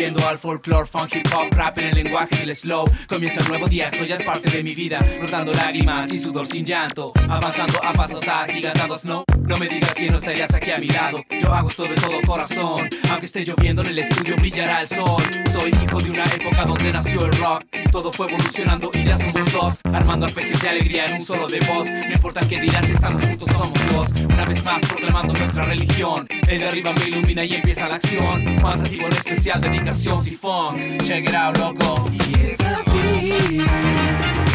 yendo 0.00 0.26
al 0.26 0.38
folklore, 0.38 0.86
funk, 0.86 1.14
hip 1.14 1.26
hop, 1.34 1.52
rap 1.52 1.76
en 1.78 1.88
el 1.88 2.04
lenguaje 2.04 2.34
del 2.36 2.56
slow. 2.56 2.86
Comienza 3.06 3.42
un 3.42 3.48
nuevo 3.48 3.68
día, 3.68 3.86
esto 3.86 4.04
ya 4.04 4.16
es 4.16 4.24
parte 4.24 4.50
de 4.50 4.62
mi 4.62 4.74
vida. 4.74 4.98
Rodando 5.20 5.52
lágrimas 5.52 6.10
y 6.10 6.18
sudor 6.18 6.46
sin 6.46 6.64
llanto. 6.64 7.12
Avanzando 7.28 7.84
a 7.84 7.92
pasos 7.92 8.26
agigantados, 8.26 9.04
no. 9.04 9.24
No 9.42 9.56
me 9.56 9.68
digas 9.68 9.92
que 9.94 10.08
no 10.08 10.16
estarías 10.16 10.54
aquí 10.54 10.70
a 10.70 10.78
mi 10.78 10.88
lado. 10.88 11.22
Yo 11.42 11.52
hago 11.52 11.68
esto 11.68 11.82
de 11.82 11.96
todo 11.96 12.22
corazón. 12.26 12.88
Aunque 13.10 13.26
esté 13.26 13.44
lloviendo 13.44 13.82
en 13.82 13.88
el 13.88 13.98
estudio, 13.98 14.36
brillará 14.36 14.80
el 14.80 14.88
sol. 14.88 15.22
Soy 15.58 15.70
hijo 15.70 15.98
de 15.98 16.10
una 16.10 16.24
época 16.24 16.64
donde 16.64 16.92
nació 16.92 17.26
el 17.26 17.32
rock. 17.32 17.64
Todo 17.92 18.12
fue 18.12 18.28
evolucionando 18.28 18.90
y 18.94 19.04
ya 19.04 19.16
somos 19.16 19.52
dos. 19.52 19.74
Armando 19.92 20.26
arpegios 20.26 20.62
de 20.62 20.68
alegría 20.68 21.06
en 21.06 21.16
un 21.16 21.26
solo 21.26 21.46
de 21.46 21.58
voz. 21.60 21.88
No 21.88 22.12
importa 22.12 22.40
qué 22.48 22.60
dirán 22.60 22.86
si 22.86 22.92
estamos 22.92 23.24
juntos, 23.26 23.48
somos 23.50 23.88
dos. 23.92 24.08
Una 24.24 24.44
vez 24.44 24.64
más 24.64 24.82
proclamando 24.86 25.34
nuestra 25.34 25.64
religión. 25.64 26.26
El 26.48 26.60
de 26.60 26.66
arriba 26.66 26.92
me 26.92 27.08
ilumina 27.08 27.44
y 27.44 27.54
empieza 27.54 27.88
la 27.88 27.96
acción. 27.96 28.62
Más 28.62 28.80
activo 28.80 29.06
en 29.06 29.12
especial, 29.12 29.60
dedicación, 29.90 30.22
sifón. 30.24 30.98
Check 30.98 31.28
it 31.28 31.34
out, 31.34 31.56
loco. 31.58 32.04
Y 32.12 32.46
es 32.46 32.60
así 32.60 33.60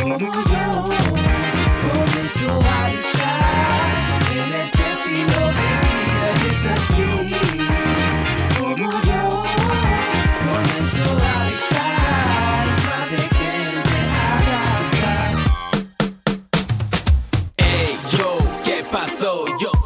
como 0.01 0.17
yo 0.17 0.83
comienzo 1.81 2.49
a 2.61 2.89
luchar 2.89 3.93
en 4.31 4.53
este 4.53 4.83
estilo 4.93 5.41
de 5.47 5.67
vida. 5.83 6.27
Y 6.41 6.47
es 6.47 6.63
así 6.71 7.04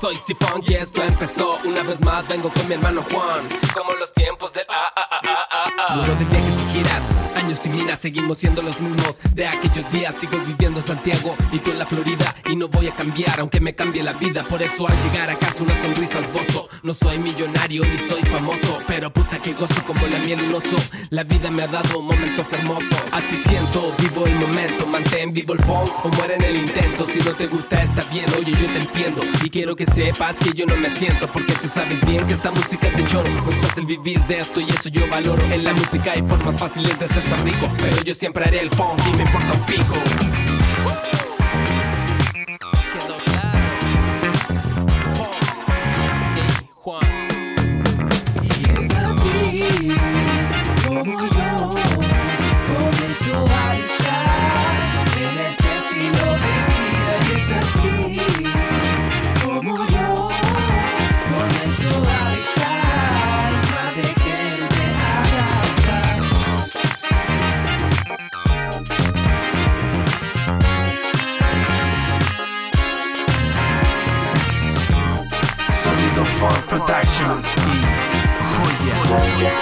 soy 0.09 0.15
Sifón 0.15 0.63
y 0.65 0.73
esto 0.73 1.03
empezó. 1.03 1.59
Una 1.65 1.83
vez 1.83 1.99
más 2.01 2.27
vengo 2.27 2.49
con 2.49 2.67
mi 2.67 2.73
hermano 2.73 3.05
Juan. 3.11 3.47
Como 3.75 3.93
los 3.93 4.11
tiempos 4.13 4.51
del 4.53 4.65
ah, 4.67 4.91
ah, 4.95 5.07
ah, 5.11 5.19
ah. 5.23 5.48
Luego 5.95 6.13
de 6.15 6.25
viajes 6.25 6.61
y 6.61 6.77
giras, 6.77 7.01
años 7.35 7.65
y 7.65 7.69
minas, 7.69 7.99
seguimos 7.99 8.37
siendo 8.37 8.61
los 8.61 8.79
mismos. 8.79 9.19
De 9.33 9.47
aquellos 9.47 9.91
días 9.91 10.13
sigo 10.19 10.37
viviendo 10.45 10.79
en 10.79 10.85
Santiago 10.85 11.35
y 11.51 11.59
tú 11.59 11.71
en 11.71 11.79
la 11.79 11.85
Florida. 11.85 12.35
Y 12.47 12.55
no 12.55 12.67
voy 12.67 12.87
a 12.87 12.91
cambiar, 12.91 13.39
aunque 13.39 13.59
me 13.59 13.73
cambie 13.73 14.03
la 14.03 14.13
vida. 14.13 14.43
Por 14.43 14.61
eso 14.61 14.87
al 14.87 14.95
llegar 15.03 15.29
a 15.29 15.35
casa 15.35 15.63
una 15.63 15.79
sonrisa 15.81 16.19
esbozo. 16.19 16.69
No 16.83 16.93
soy 16.93 17.17
millonario 17.17 17.83
ni 17.85 17.97
soy 18.09 18.21
famoso, 18.23 18.79
pero 18.87 19.11
puta 19.11 19.39
que 19.39 19.53
gozo 19.53 19.83
como 19.85 20.05
la 20.07 20.19
miel 20.19 20.41
un 20.41 20.55
oso. 20.55 20.75
La 21.09 21.23
vida 21.23 21.49
me 21.49 21.63
ha 21.63 21.67
dado 21.67 22.01
momentos 22.01 22.51
hermosos. 22.53 23.03
Así 23.11 23.35
siento, 23.35 23.91
vivo 23.99 24.27
el 24.27 24.35
momento. 24.35 24.85
Mantén 24.85 25.33
vivo 25.33 25.53
el 25.53 25.59
phone 25.65 25.89
o 26.03 26.09
muere 26.09 26.35
en 26.35 26.43
el 26.43 26.55
intento. 26.57 27.07
Si 27.07 27.19
no 27.19 27.31
te 27.31 27.47
gusta, 27.47 27.81
está 27.81 28.01
bien, 28.11 28.25
oye, 28.37 28.51
yo 28.51 28.67
te 28.67 28.77
entiendo. 28.77 29.21
Y 29.43 29.49
quiero 29.49 29.75
que 29.75 29.85
sepas 29.85 30.35
que 30.35 30.53
yo 30.53 30.65
no 30.65 30.75
me 30.75 30.93
siento, 30.93 31.27
porque 31.27 31.53
tú 31.53 31.67
sabes 31.67 31.99
bien 32.05 32.27
que 32.27 32.33
esta 32.33 32.51
música 32.51 32.87
es 32.87 32.97
de 32.97 33.05
choro. 33.05 33.29
No 33.29 33.49
es 33.49 33.55
fácil 33.55 33.85
vivir 33.85 34.19
de 34.21 34.39
esto 34.39 34.59
y 34.59 34.69
eso 34.69 34.89
yo 34.89 35.07
valoro. 35.09 35.41
La 35.69 35.75
música 35.75 36.13
hay 36.13 36.23
formas 36.23 36.59
fáciles 36.59 36.97
de 36.97 37.05
hacerse 37.05 37.37
rico, 37.45 37.69
pero 37.79 38.01
yo 38.01 38.15
siempre 38.15 38.43
haré 38.43 38.61
el 38.61 38.71
funk 38.71 38.99
y 39.07 39.17
me 39.17 39.23
importa 39.23 39.51
un 39.53 39.65
pico. 39.65 40.38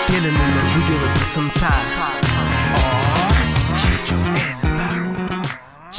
Tienen 0.07 0.35
orgullo 0.35 0.99
de 1.01 1.09
presentar 1.13 1.97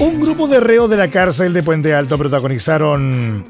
Un 0.01 0.21
grupo 0.21 0.47
de 0.47 0.61
reos 0.61 0.89
de 0.89 0.97
la 0.97 1.09
cárcel 1.09 1.53
de 1.53 1.63
Puente 1.63 1.93
Alto 1.93 2.17
protagonizaron 2.17 3.47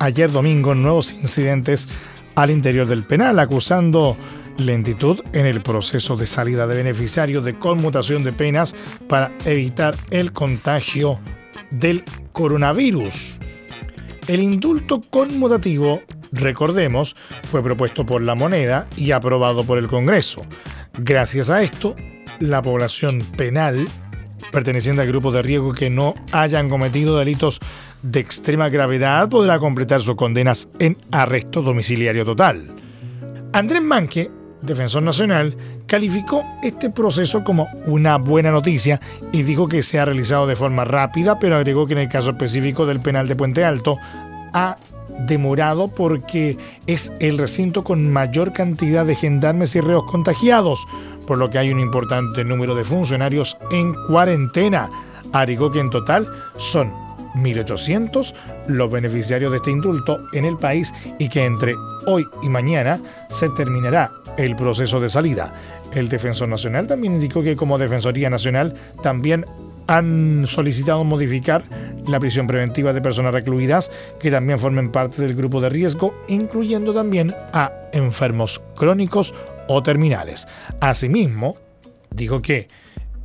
ayer 0.00 0.32
domingo 0.32 0.74
nuevos 0.74 1.12
incidentes 1.12 1.88
al 2.34 2.50
interior 2.50 2.88
del 2.88 3.04
penal, 3.04 3.38
acusando 3.38 4.16
lentitud 4.58 5.20
en 5.32 5.46
el 5.46 5.60
proceso 5.60 6.16
de 6.16 6.26
salida 6.26 6.66
de 6.66 6.76
beneficiarios 6.76 7.44
de 7.44 7.58
conmutación 7.58 8.24
de 8.24 8.32
penas 8.32 8.74
para 9.08 9.30
evitar 9.44 9.94
el 10.10 10.32
contagio 10.32 11.20
del 11.70 12.02
coronavirus. 12.32 13.38
El 14.26 14.42
indulto 14.42 15.00
conmutativo, 15.10 16.02
recordemos, 16.32 17.16
fue 17.44 17.62
propuesto 17.62 18.04
por 18.06 18.22
la 18.22 18.34
moneda 18.34 18.86
y 18.96 19.12
aprobado 19.12 19.64
por 19.64 19.78
el 19.78 19.88
Congreso. 19.88 20.42
Gracias 20.98 21.50
a 21.50 21.62
esto, 21.62 21.96
la 22.40 22.62
población 22.62 23.20
penal 23.36 23.86
perteneciente 24.52 25.02
a 25.02 25.06
grupos 25.06 25.34
de 25.34 25.42
riesgo 25.42 25.72
que 25.72 25.90
no 25.90 26.14
hayan 26.32 26.68
cometido 26.68 27.18
delitos 27.18 27.60
de 28.02 28.20
extrema 28.20 28.68
gravedad 28.68 29.28
podrá 29.28 29.58
completar 29.58 30.00
sus 30.00 30.14
condenas 30.14 30.68
en 30.78 30.96
arresto 31.10 31.62
domiciliario 31.62 32.24
total. 32.24 32.62
Andrés 33.52 33.82
Manque, 33.82 34.30
defensor 34.62 35.02
nacional, 35.02 35.56
calificó 35.86 36.44
este 36.62 36.90
proceso 36.90 37.42
como 37.42 37.68
una 37.86 38.16
buena 38.18 38.50
noticia 38.50 39.00
y 39.32 39.42
dijo 39.42 39.68
que 39.68 39.82
se 39.82 39.98
ha 39.98 40.04
realizado 40.04 40.46
de 40.46 40.56
forma 40.56 40.84
rápida, 40.84 41.38
pero 41.38 41.56
agregó 41.56 41.86
que 41.86 41.94
en 41.94 42.00
el 42.00 42.08
caso 42.08 42.30
específico 42.30 42.86
del 42.86 43.00
penal 43.00 43.28
de 43.28 43.36
Puente 43.36 43.64
Alto 43.64 43.96
ha 44.52 44.76
demorado 45.26 45.88
porque 45.88 46.56
es 46.86 47.12
el 47.20 47.38
recinto 47.38 47.84
con 47.84 48.12
mayor 48.12 48.52
cantidad 48.52 49.06
de 49.06 49.14
gendarmes 49.14 49.74
y 49.76 49.80
reos 49.80 50.04
contagiados, 50.04 50.86
por 51.26 51.38
lo 51.38 51.50
que 51.50 51.58
hay 51.58 51.70
un 51.70 51.80
importante 51.80 52.44
número 52.44 52.74
de 52.74 52.84
funcionarios 52.84 53.56
en 53.70 53.94
cuarentena. 54.08 54.90
Agregó 55.32 55.70
que 55.70 55.80
en 55.80 55.90
total 55.90 56.26
son 56.56 56.92
1.800 57.36 58.34
los 58.68 58.90
beneficiarios 58.90 59.50
de 59.50 59.58
este 59.58 59.70
indulto 59.70 60.20
en 60.32 60.44
el 60.44 60.56
país 60.56 60.92
y 61.18 61.28
que 61.28 61.44
entre 61.44 61.74
hoy 62.06 62.24
y 62.42 62.48
mañana 62.48 63.00
se 63.28 63.48
terminará 63.50 64.10
el 64.36 64.56
proceso 64.56 65.00
de 65.00 65.08
salida. 65.08 65.52
El 65.92 66.08
defensor 66.08 66.48
nacional 66.48 66.86
también 66.86 67.14
indicó 67.14 67.42
que 67.42 67.56
como 67.56 67.78
Defensoría 67.78 68.30
Nacional 68.30 68.74
también 69.02 69.44
han 69.86 70.44
solicitado 70.46 71.04
modificar 71.04 71.64
la 72.06 72.20
prisión 72.20 72.46
preventiva 72.46 72.92
de 72.92 73.00
personas 73.00 73.32
recluidas 73.32 73.90
que 74.20 74.30
también 74.30 74.58
formen 74.58 74.90
parte 74.90 75.22
del 75.22 75.34
grupo 75.34 75.60
de 75.60 75.68
riesgo, 75.68 76.14
incluyendo 76.28 76.94
también 76.94 77.34
a 77.52 77.72
enfermos 77.92 78.60
crónicos 78.76 79.34
o 79.68 79.82
terminales. 79.82 80.46
Asimismo, 80.80 81.56
dijo 82.10 82.40
que 82.40 82.68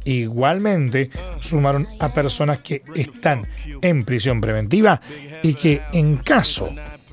igualmente 0.06 1.12
sumaron 1.42 1.88
a 2.00 2.14
personas 2.14 2.62
que 2.62 2.84
están 2.96 3.48
en 3.82 4.04
prisión 4.04 4.42
preventiva 4.42 5.00
y 5.44 5.54
que 5.54 5.82
en 5.94 6.18
caso 6.18 6.70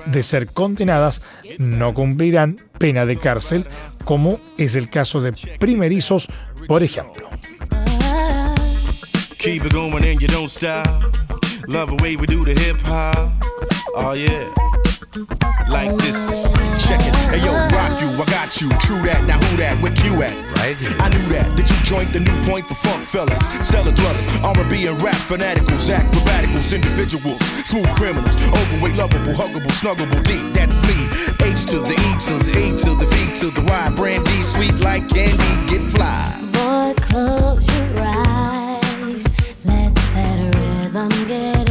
de 0.07 0.23
ser 0.23 0.49
condenadas 0.49 1.23
no 1.59 1.93
cumplirán 1.93 2.57
pena 2.79 3.05
de 3.05 3.17
cárcel, 3.17 3.67
como 4.05 4.41
es 4.57 4.77
el 4.77 4.89
caso 4.89 5.21
de 5.21 5.33
primerizos, 5.59 6.29
por 6.67 6.83
ejemplo. 6.83 7.29
Keep 9.39 9.67
it 9.67 9.73
going 9.73 10.05
and 10.05 10.21
you 10.21 10.27
don't 10.27 10.49
stop. 10.49 10.85
Love 11.69 11.91
the 11.91 11.99
way 12.03 12.17
we 12.17 12.27
do 12.27 12.45
the 12.45 12.59
hip 12.59 12.77
hop. 12.83 13.31
Oh 13.95 14.11
yeah. 14.11 14.51
Like 15.71 15.95
this. 15.97 16.19
Check 16.83 16.99
it. 17.07 17.15
Hey 17.31 17.39
yo, 17.39 17.55
rock 17.71 18.03
you, 18.03 18.11
I 18.19 18.27
got 18.27 18.61
you. 18.61 18.69
True 18.83 19.01
that. 19.07 19.23
Now 19.31 19.39
who 19.39 19.57
that? 19.59 19.79
Where 19.81 19.95
Q 19.95 20.23
at? 20.27 20.35
Right 20.59 20.77
here. 20.77 20.91
I 20.99 21.09
knew 21.09 21.23
that. 21.39 21.55
Did 21.55 21.71
you 21.71 21.79
join 21.87 22.05
the 22.11 22.19
new 22.19 22.35
point 22.51 22.67
for 22.67 22.75
funk 22.75 23.07
fellas? 23.07 23.39
Cellar 23.63 23.93
dwellers, 23.93 24.27
R&B 24.43 24.87
and 24.87 25.01
rap 25.01 25.15
fanaticals, 25.31 25.87
acrobaticals, 25.87 26.75
individuals, 26.75 27.39
smooth 27.63 27.89
criminals, 27.95 28.35
overweight, 28.43 28.97
lovable, 28.99 29.39
huggable, 29.39 29.71
snuggable, 29.79 30.19
deep. 30.27 30.43
That's 30.53 30.83
me. 30.83 30.99
H 31.47 31.63
to 31.71 31.79
the 31.79 31.95
E 31.95 32.11
to 32.27 32.35
the 32.43 32.53
A 32.59 32.65
to 32.75 32.91
the 32.99 33.07
V 33.07 33.37
to 33.39 33.51
the 33.55 33.63
Y. 33.63 33.91
Brandy, 33.95 34.43
sweet 34.43 34.75
like 34.83 35.07
candy, 35.09 35.47
get 35.71 35.81
fly. 35.95 36.27
Boy, 36.51 36.95
close 37.07 37.67
your 37.71 38.03
eyes 38.03 38.58
puedan 40.89 41.09
querer. 41.27 41.68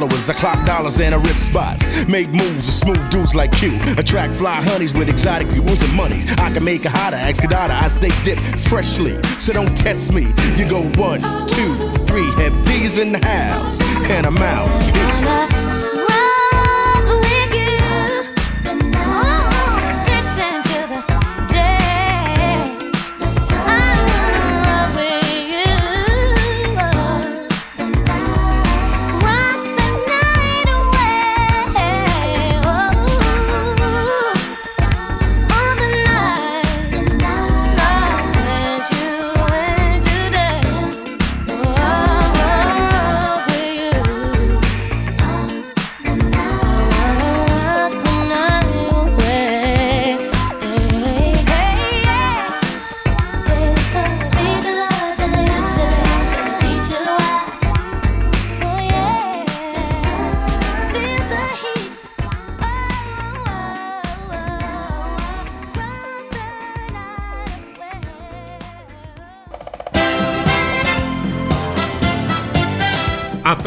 Followers, 0.00 0.30
I 0.30 0.34
clock 0.34 0.66
dollars 0.66 1.00
and 1.00 1.14
I 1.14 1.18
rip 1.18 1.36
spots. 1.36 2.06
Make 2.06 2.28
moves 2.30 2.66
with 2.66 2.74
smooth 2.74 3.10
dudes 3.10 3.34
like 3.34 3.60
you. 3.60 3.78
Attract 3.98 4.34
fly 4.34 4.54
honeys 4.54 4.94
with 4.94 5.08
exotic 5.08 5.48
jewels 5.50 5.82
and 5.82 5.92
monies. 5.94 6.30
I 6.38 6.50
can 6.52 6.64
make 6.64 6.84
a 6.86 6.90
hotter, 6.90 7.16
ask 7.16 7.42
Kadada. 7.42 7.70
I 7.70 7.88
stay 7.88 8.10
dipped 8.24 8.40
freshly, 8.60 9.22
so 9.38 9.52
don't 9.52 9.76
test 9.76 10.12
me. 10.12 10.32
You 10.56 10.68
go 10.68 10.82
one, 10.98 11.20
two, 11.48 11.76
three, 12.06 12.30
have 12.42 12.66
these 12.66 12.98
in 12.98 13.12
the 13.12 13.24
house, 13.24 13.80
and 14.10 14.26
I'm 14.26 14.38
out. 14.38 14.68
Peace. 14.94 15.49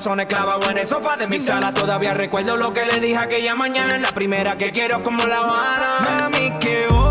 corazones 0.00 0.26
clavados 0.28 0.66
en 0.70 0.78
el 0.78 0.86
sofá 0.86 1.18
de 1.18 1.26
mi 1.26 1.38
sala. 1.38 1.74
Todavía 1.74 2.14
recuerdo 2.14 2.56
lo 2.56 2.72
que 2.72 2.86
le 2.86 3.00
dije 3.00 3.18
aquella 3.18 3.54
mañana. 3.54 3.98
La 3.98 4.12
primera 4.12 4.56
que 4.56 4.72
quiero 4.72 5.02
como 5.02 5.26
la 5.26 5.40
vara. 5.40 5.98
Mami, 6.00 6.58
que 6.58 6.86
hora, 6.88 7.09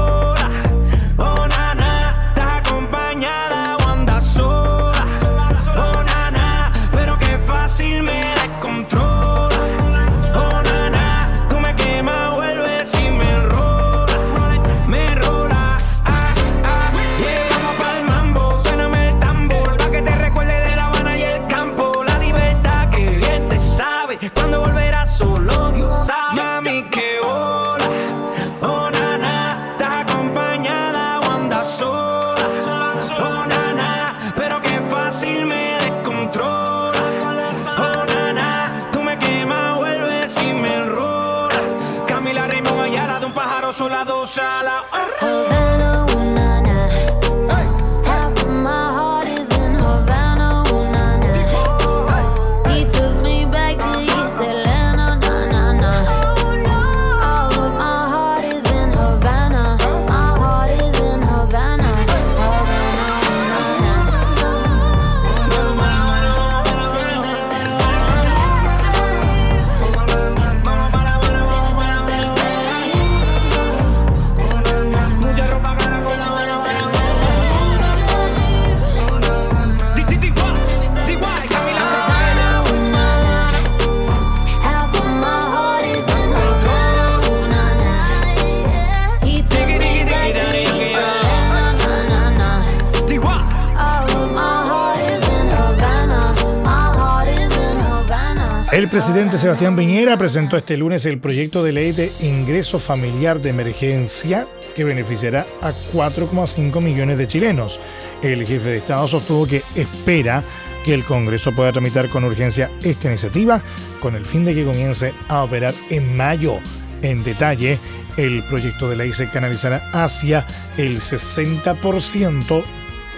El 98.90 98.94
presidente 98.94 99.38
Sebastián 99.38 99.76
Piñera 99.76 100.18
presentó 100.18 100.58
este 100.58 100.76
lunes 100.76 101.06
el 101.06 101.20
proyecto 101.20 101.64
de 101.64 101.72
ley 101.72 101.92
de 101.92 102.12
ingreso 102.22 102.80
familiar 102.80 103.40
de 103.40 103.52
emergencia 103.52 104.48
que 104.76 104.84
beneficiará 104.84 105.46
a 105.62 105.72
4,5 105.94 106.82
millones 106.82 107.20
de 107.20 107.28
chilenos. 107.28 107.80
El 108.24 108.48
jefe 108.48 108.72
de 108.72 108.78
Estado 108.78 109.08
sostuvo 109.08 109.46
que 109.46 109.62
espera 109.76 110.42
que 110.84 110.96
el 110.96 111.06
Congreso 111.06 111.52
pueda 111.52 111.72
tramitar 111.72 112.10
con 112.10 112.24
urgencia 112.24 112.72
esta 112.82 113.10
iniciativa 113.10 113.62
con 114.00 114.16
el 114.16 114.26
fin 114.26 114.44
de 114.44 114.56
que 114.56 114.66
comience 114.66 115.14
a 115.28 115.44
operar 115.44 115.76
en 115.92 116.18
mayo. 116.18 116.56
En 117.04 117.24
detalle, 117.24 117.78
el 118.18 118.42
proyecto 118.42 118.90
de 118.90 118.96
ley 118.96 119.14
se 119.14 119.30
canalizará 119.30 119.88
hacia 119.94 120.48
el 120.78 121.00
60% 121.00 122.64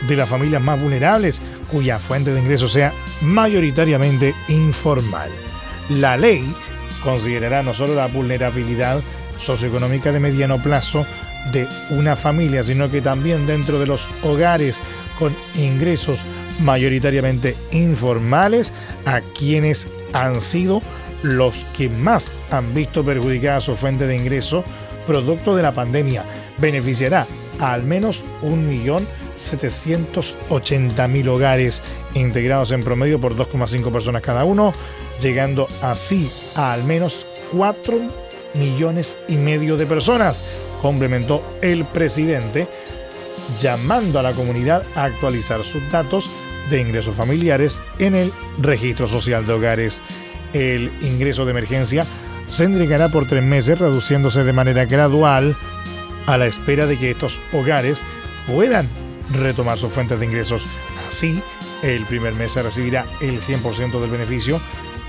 de 0.06 0.16
las 0.18 0.28
familias 0.28 0.62
más 0.62 0.82
vulnerables 0.82 1.42
cuya 1.72 1.98
fuente 1.98 2.34
de 2.34 2.42
ingreso 2.42 2.68
sea 2.68 2.92
mayoritariamente 3.22 4.36
informal. 4.50 5.32
La 5.90 6.18
ley 6.18 6.54
considerará 7.04 7.64
no 7.64 7.74
solo 7.74 7.96
la 7.96 8.08
vulnerabilidad 8.08 9.02
socioeconómica 9.38 10.12
de 10.12 10.20
mediano 10.20 10.62
plazo 10.62 11.06
de 11.52 11.68
una 11.90 12.16
familia, 12.16 12.64
sino 12.64 12.90
que 12.90 13.02
también 13.02 13.48
dentro 13.48 13.80
de 13.80 13.88
los 13.88 14.08
hogares 14.24 14.82
con 15.18 15.36
ingresos 15.56 16.20
mayoritariamente 16.62 17.56
informales 17.72 18.74
a 19.06 19.22
quienes 19.22 19.88
han 20.14 20.40
sido 20.40 20.82
los 21.24 21.66
que 21.78 21.90
más 21.90 22.32
han 22.50 22.74
visto 22.74 23.04
perjudicada 23.04 23.62
su 23.62 23.76
fuente 23.76 24.08
de 24.08 24.16
ingreso 24.16 24.64
producto 25.08 25.56
de 25.56 25.64
la 25.64 25.74
pandemia. 25.74 26.24
Beneficiará 26.58 27.26
a 27.60 27.74
al 27.74 27.84
menos 27.84 28.24
1.780.000 29.42 31.28
hogares 31.28 31.82
integrados 32.14 32.72
en 32.72 32.82
promedio 32.82 33.20
por 33.20 33.36
2,5 33.36 33.92
personas 33.92 34.22
cada 34.22 34.46
uno, 34.46 34.72
llegando 35.20 35.68
así 35.82 36.32
a 36.56 36.74
al 36.74 36.84
menos 36.84 37.26
4 37.52 38.00
millones 38.56 39.18
y 39.28 39.36
medio 39.36 39.78
de 39.78 39.86
personas, 39.86 40.44
complementó 40.82 41.44
el 41.62 41.86
presidente, 41.86 42.68
llamando 43.60 44.20
a 44.20 44.24
la 44.24 44.34
comunidad 44.34 44.84
a 44.96 45.06
actualizar 45.06 45.64
sus 45.64 45.90
datos 45.92 46.30
de 46.70 46.80
ingresos 46.80 47.16
familiares 47.16 47.82
en 48.00 48.16
el 48.16 48.32
registro 48.60 49.08
social 49.08 49.46
de 49.46 49.54
hogares. 49.54 50.02
El 50.54 50.92
ingreso 51.02 51.46
de 51.46 51.52
emergencia 51.52 52.06
se 52.48 52.66
entregará 52.66 53.10
por 53.10 53.28
tres 53.28 53.44
meses, 53.44 53.80
reduciéndose 53.80 54.44
de 54.44 54.54
manera 54.54 54.86
gradual 54.86 55.56
a 56.26 56.38
la 56.38 56.46
espera 56.46 56.86
de 56.86 56.98
que 56.98 57.12
estos 57.12 57.40
hogares 57.54 58.04
puedan 58.48 58.88
retomar 59.34 59.78
sus 59.78 59.92
fuentes 59.92 60.20
de 60.20 60.26
ingresos. 60.26 60.64
Así, 61.08 61.42
el 61.82 62.06
primer 62.06 62.34
mes 62.34 62.54
se 62.54 62.62
recibirá 62.62 63.06
el 63.22 63.42
100% 63.42 64.00
del 64.00 64.10
beneficio, 64.10 64.62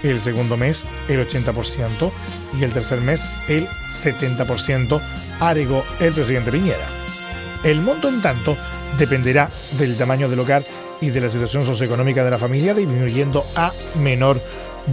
el 0.03 0.21
segundo 0.21 0.57
mes 0.57 0.85
el 1.09 1.27
80% 1.27 2.11
y 2.59 2.65
el 2.65 2.73
tercer 2.73 3.01
mes 3.01 3.31
el 3.49 3.69
70%, 3.69 5.01
agregó 5.41 5.85
el 6.01 6.13
presidente 6.13 6.51
Piñera. 6.51 6.89
El 7.63 7.81
monto, 7.81 8.09
en 8.09 8.21
tanto, 8.21 8.57
dependerá 8.99 9.49
del 9.79 9.97
tamaño 9.97 10.29
del 10.29 10.41
hogar 10.41 10.65
y 11.01 11.11
de 11.11 11.21
la 11.21 11.29
situación 11.29 11.65
socioeconómica 11.65 12.25
de 12.25 12.31
la 12.31 12.39
familia, 12.39 12.75
disminuyendo 12.75 13.45
a 13.57 13.73
menor 14.01 14.41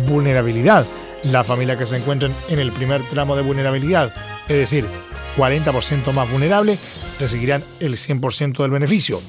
vulnerabilidad. 0.08 0.86
La 1.24 1.44
familia 1.44 1.78
que 1.78 1.86
se 1.86 1.98
encuentren 1.98 2.34
en 2.50 2.60
el 2.60 2.72
primer 2.72 3.02
tramo 3.10 3.36
de 3.36 3.42
vulnerabilidad, 3.42 4.14
es 4.48 4.58
decir, 4.58 4.86
40% 5.40 6.12
más 6.12 6.30
vulnerable, 6.30 6.78
recibirán 7.20 7.64
el 7.80 7.94
100% 7.94 8.62
del 8.62 8.72
beneficio. 8.72 9.22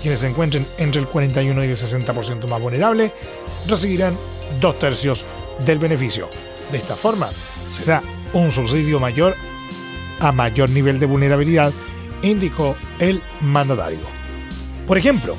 Quienes 0.00 0.20
se 0.20 0.28
encuentren 0.28 0.64
entre 0.78 1.00
el 1.00 1.08
41 1.08 1.64
y 1.64 1.68
el 1.68 1.76
60% 1.76 2.48
más 2.48 2.60
vulnerable, 2.60 3.12
recibirán 3.66 4.16
dos 4.60 4.78
tercios 4.78 5.24
del 5.64 5.80
beneficio. 5.80 6.28
De 6.70 6.78
esta 6.78 6.94
forma, 6.94 7.28
será 7.68 8.02
un 8.32 8.52
subsidio 8.52 9.00
mayor 9.00 9.34
a 10.20 10.30
mayor 10.32 10.70
nivel 10.70 11.00
de 11.00 11.06
vulnerabilidad, 11.06 11.72
indicó 12.22 12.76
el 13.00 13.20
mandatario. 13.40 13.98
Por 14.86 14.98
ejemplo, 14.98 15.36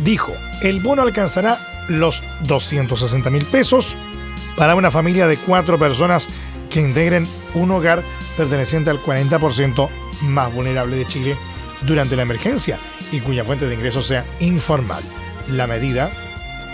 dijo, 0.00 0.32
el 0.62 0.80
bono 0.80 1.02
alcanzará 1.02 1.58
los 1.88 2.22
260 2.44 3.30
mil 3.30 3.44
pesos 3.44 3.94
para 4.56 4.74
una 4.74 4.90
familia 4.90 5.26
de 5.26 5.36
cuatro 5.36 5.78
personas 5.78 6.28
que 6.76 6.82
integren 6.82 7.26
un 7.54 7.70
hogar 7.70 8.02
perteneciente 8.36 8.90
al 8.90 9.02
40% 9.02 9.88
más 10.24 10.54
vulnerable 10.54 10.96
de 10.96 11.06
Chile 11.06 11.34
durante 11.86 12.16
la 12.16 12.22
emergencia 12.22 12.78
y 13.10 13.20
cuya 13.20 13.46
fuente 13.46 13.64
de 13.64 13.74
ingresos 13.74 14.06
sea 14.06 14.26
informal. 14.40 15.02
La 15.48 15.66
medida 15.66 16.10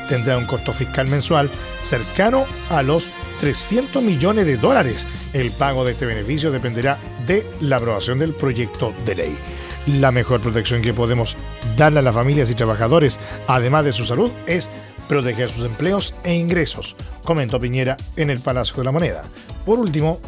tendrá 0.08 0.38
un 0.38 0.46
costo 0.46 0.72
fiscal 0.72 1.06
mensual 1.06 1.48
cercano 1.82 2.46
a 2.68 2.82
los 2.82 3.06
300 3.38 4.02
millones 4.02 4.44
de 4.44 4.56
dólares. 4.56 5.06
El 5.32 5.52
pago 5.52 5.84
de 5.84 5.92
este 5.92 6.06
beneficio 6.06 6.50
dependerá 6.50 6.98
de 7.24 7.48
la 7.60 7.76
aprobación 7.76 8.18
del 8.18 8.34
proyecto 8.34 8.92
de 9.06 9.14
ley. 9.14 9.38
La 9.86 10.10
mejor 10.10 10.40
protección 10.40 10.82
que 10.82 10.92
podemos 10.92 11.36
darle 11.76 12.00
a 12.00 12.02
las 12.02 12.14
familias 12.16 12.50
y 12.50 12.56
trabajadores, 12.56 13.20
además 13.46 13.84
de 13.84 13.92
su 13.92 14.04
salud, 14.04 14.32
es 14.48 14.68
proteger 15.08 15.48
sus 15.48 15.64
empleos 15.64 16.12
e 16.24 16.34
ingresos, 16.34 16.96
comentó 17.22 17.60
Piñera 17.60 17.96
en 18.16 18.30
el 18.30 18.40
Palacio 18.40 18.78
de 18.78 18.84
la 18.84 18.90
Moneda. 18.90 19.22
Por 19.64 19.78
último, 19.78 20.20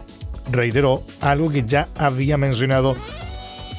reiteró 0.50 1.02
algo 1.20 1.50
que 1.50 1.64
ya 1.66 1.88
había 1.96 2.36
mencionado 2.36 2.94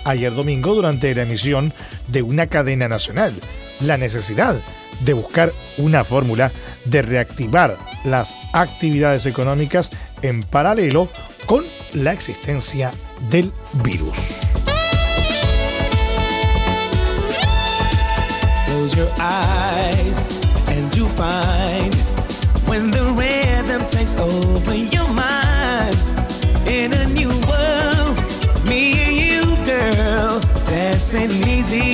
ayer 0.03 0.33
domingo 0.33 0.75
durante 0.75 1.13
la 1.15 1.23
emisión 1.23 1.73
de 2.07 2.21
una 2.21 2.47
cadena 2.47 2.87
nacional, 2.87 3.33
la 3.79 3.97
necesidad 3.97 4.61
de 5.01 5.13
buscar 5.13 5.53
una 5.77 6.03
fórmula 6.03 6.51
de 6.85 7.01
reactivar 7.01 7.77
las 8.03 8.35
actividades 8.53 9.25
económicas 9.25 9.89
en 10.21 10.43
paralelo 10.43 11.09
con 11.45 11.65
la 11.93 12.13
existencia 12.13 12.91
del 13.29 13.51
virus. 13.83 14.41
Close 18.65 18.95
your 18.95 19.09
eyes 19.19 20.45
and 20.67 20.95
you 20.95 21.07
find 21.07 21.95
when 22.67 22.91
the 22.91 23.24
takes 23.87 24.15
over 24.17 24.75
your 24.75 25.07
mind 25.13 25.95
in 26.67 26.91
a 26.93 27.05
new 27.09 27.29
world. 27.47 28.17
Me 28.67 28.93
and 29.05 29.15
you, 29.15 29.43
girl, 29.65 30.39
easy. 31.47 31.85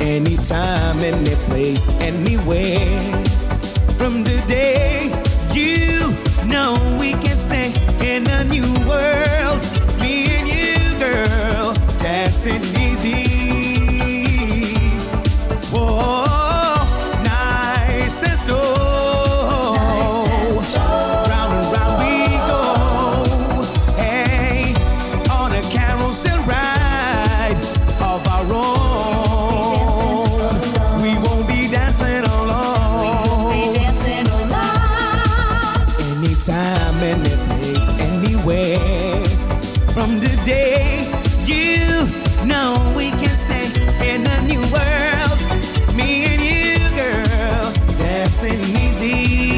Anytime, 0.00 1.02
anywhere. 2.00 2.98
From 3.98 4.22
today, 4.22 5.10
you 5.52 5.98
know 6.46 6.76
we 7.00 7.12
can 7.12 7.36
stay 7.36 7.72
in 8.00 8.28
a 8.28 8.44
new 8.44 8.70
world. 8.86 9.60
Me 10.00 10.26
and 10.30 10.48
you, 10.48 10.98
girl. 10.98 11.74
Today, 40.48 41.04
you 41.44 42.06
know 42.46 42.94
we 42.96 43.10
can 43.10 43.36
stay 43.36 43.68
in 44.10 44.26
a 44.26 44.44
new 44.44 44.62
world. 44.72 45.94
Me 45.94 46.24
and 46.24 46.40
you, 46.42 46.88
girl, 46.96 47.70
dancing 47.98 48.58
easy. 48.82 49.57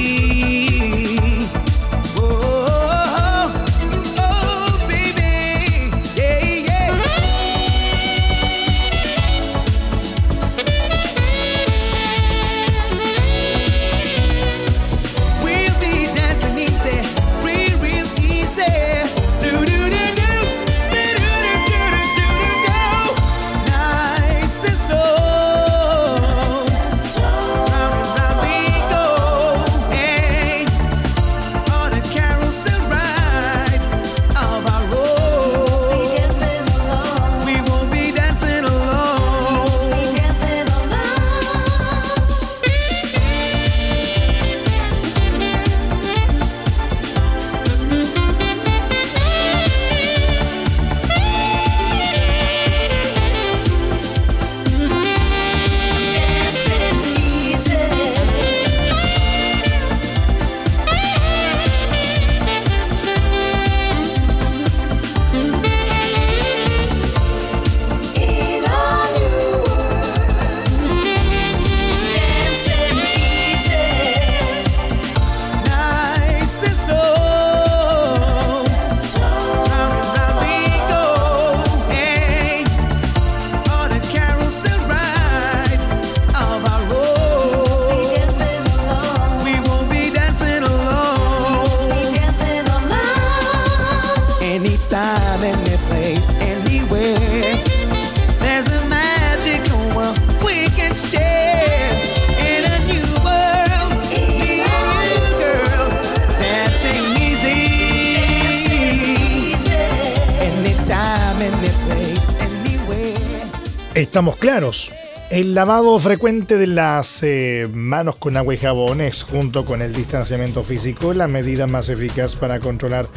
Estamos 114.01 114.36
claros. 114.36 114.90
El 115.28 115.55
lavado 115.55 115.98
frecuente 115.98 116.57
de 116.57 116.66
las 116.66 117.22
eh, 117.22 117.68
manos 117.70 118.16
con 118.16 118.38
agua 118.38 118.55
y 118.55 118.57
jabones, 118.57 119.22
junto 119.24 119.66
con 119.66 119.82
el 119.82 119.92
distanciamiento 119.92 120.62
físico, 120.62 121.11
es 121.11 121.18
la 121.18 121.28
medida 121.28 121.66
más 121.66 121.90
eficaz 121.90 122.34
para 122.34 122.61
controlar 122.61 123.09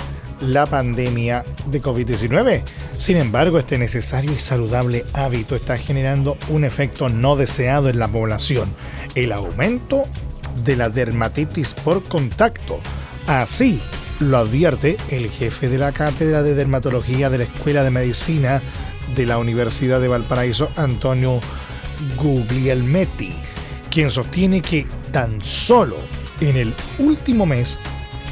la 0.41 0.65
pandemia 0.65 1.45
de 1.67 1.81
COVID-19. 1.81 2.63
Sin 2.97 3.15
embargo, 3.15 3.59
este 3.59 3.77
necesario 3.77 4.34
y 4.34 4.39
saludable 4.39 5.05
hábito 5.13 5.55
está 5.55 5.77
generando 5.77 6.38
un 6.49 6.65
efecto 6.65 7.07
no 7.07 7.38
deseado 7.38 7.88
en 7.88 7.97
la 7.97 8.09
población, 8.09 8.67
el 9.15 9.31
aumento 9.31 10.03
de 10.65 10.75
la 10.75 10.89
dermatitis 10.89 11.73
por 11.75 12.03
contacto. 12.03 12.81
Así 13.25 13.81
lo 14.19 14.38
advierte 14.38 14.97
el 15.09 15.29
jefe 15.29 15.69
de 15.69 15.77
la 15.77 15.93
Cátedra 15.93 16.43
de 16.43 16.55
Dermatología 16.55 17.29
de 17.29 17.38
la 17.38 17.43
Escuela 17.45 17.86
de 17.86 17.89
Medicina 17.89 18.61
de 19.16 19.26
la 19.26 19.38
Universidad 19.38 19.99
de 19.99 20.08
Valparaíso, 20.08 20.70
Antonio 20.76 21.39
Guglielmetti, 22.18 23.34
quien 23.89 24.10
sostiene 24.10 24.62
que 24.62 24.88
tan 25.12 25.41
solo 25.41 25.97
en 26.41 26.58
el 26.58 26.74
último 26.99 27.45
mes 27.45 27.80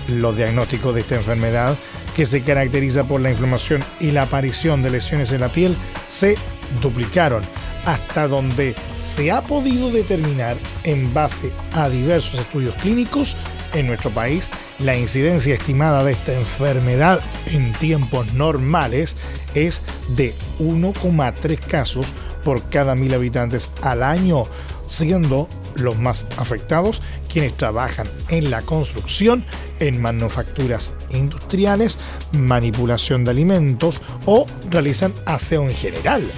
los 0.07 0.35
diagnósticos 0.35 0.95
de 0.95 1.01
esta 1.01 1.15
enfermedad, 1.15 1.77
que 2.15 2.25
se 2.25 2.41
caracteriza 2.41 3.03
por 3.05 3.21
la 3.21 3.31
inflamación 3.31 3.83
y 3.99 4.11
la 4.11 4.23
aparición 4.23 4.81
de 4.81 4.89
lesiones 4.89 5.31
en 5.31 5.41
la 5.41 5.49
piel, 5.49 5.77
se 6.07 6.37
duplicaron 6.81 7.43
hasta 7.85 8.27
donde 8.27 8.75
se 8.99 9.31
ha 9.31 9.41
podido 9.41 9.89
determinar 9.89 10.57
en 10.83 11.13
base 11.13 11.51
a 11.73 11.89
diversos 11.89 12.39
estudios 12.39 12.75
clínicos 12.75 13.35
en 13.73 13.87
nuestro 13.87 14.09
país, 14.11 14.49
la 14.79 14.95
incidencia 14.95 15.55
estimada 15.55 16.03
de 16.03 16.13
esta 16.13 16.33
enfermedad 16.33 17.19
en 17.47 17.73
tiempos 17.73 18.33
normales 18.33 19.15
es 19.55 19.81
de 20.15 20.35
1,3 20.59 21.59
casos 21.59 22.05
por 22.43 22.63
cada 22.69 22.95
mil 22.95 23.13
habitantes 23.13 23.71
al 23.81 24.03
año, 24.03 24.43
siendo 24.87 25.47
los 25.75 25.97
más 25.97 26.25
afectados 26.37 27.01
quienes 27.31 27.55
trabajan 27.55 28.07
en 28.29 28.51
la 28.51 28.61
construcción, 28.63 29.45
en 29.79 30.01
manufacturas 30.01 30.93
industriales, 31.11 31.97
manipulación 32.33 33.23
de 33.23 33.31
alimentos 33.31 34.01
o 34.25 34.45
realizan 34.69 35.13
aseo 35.25 35.69
en 35.69 35.75
general. 35.75 36.29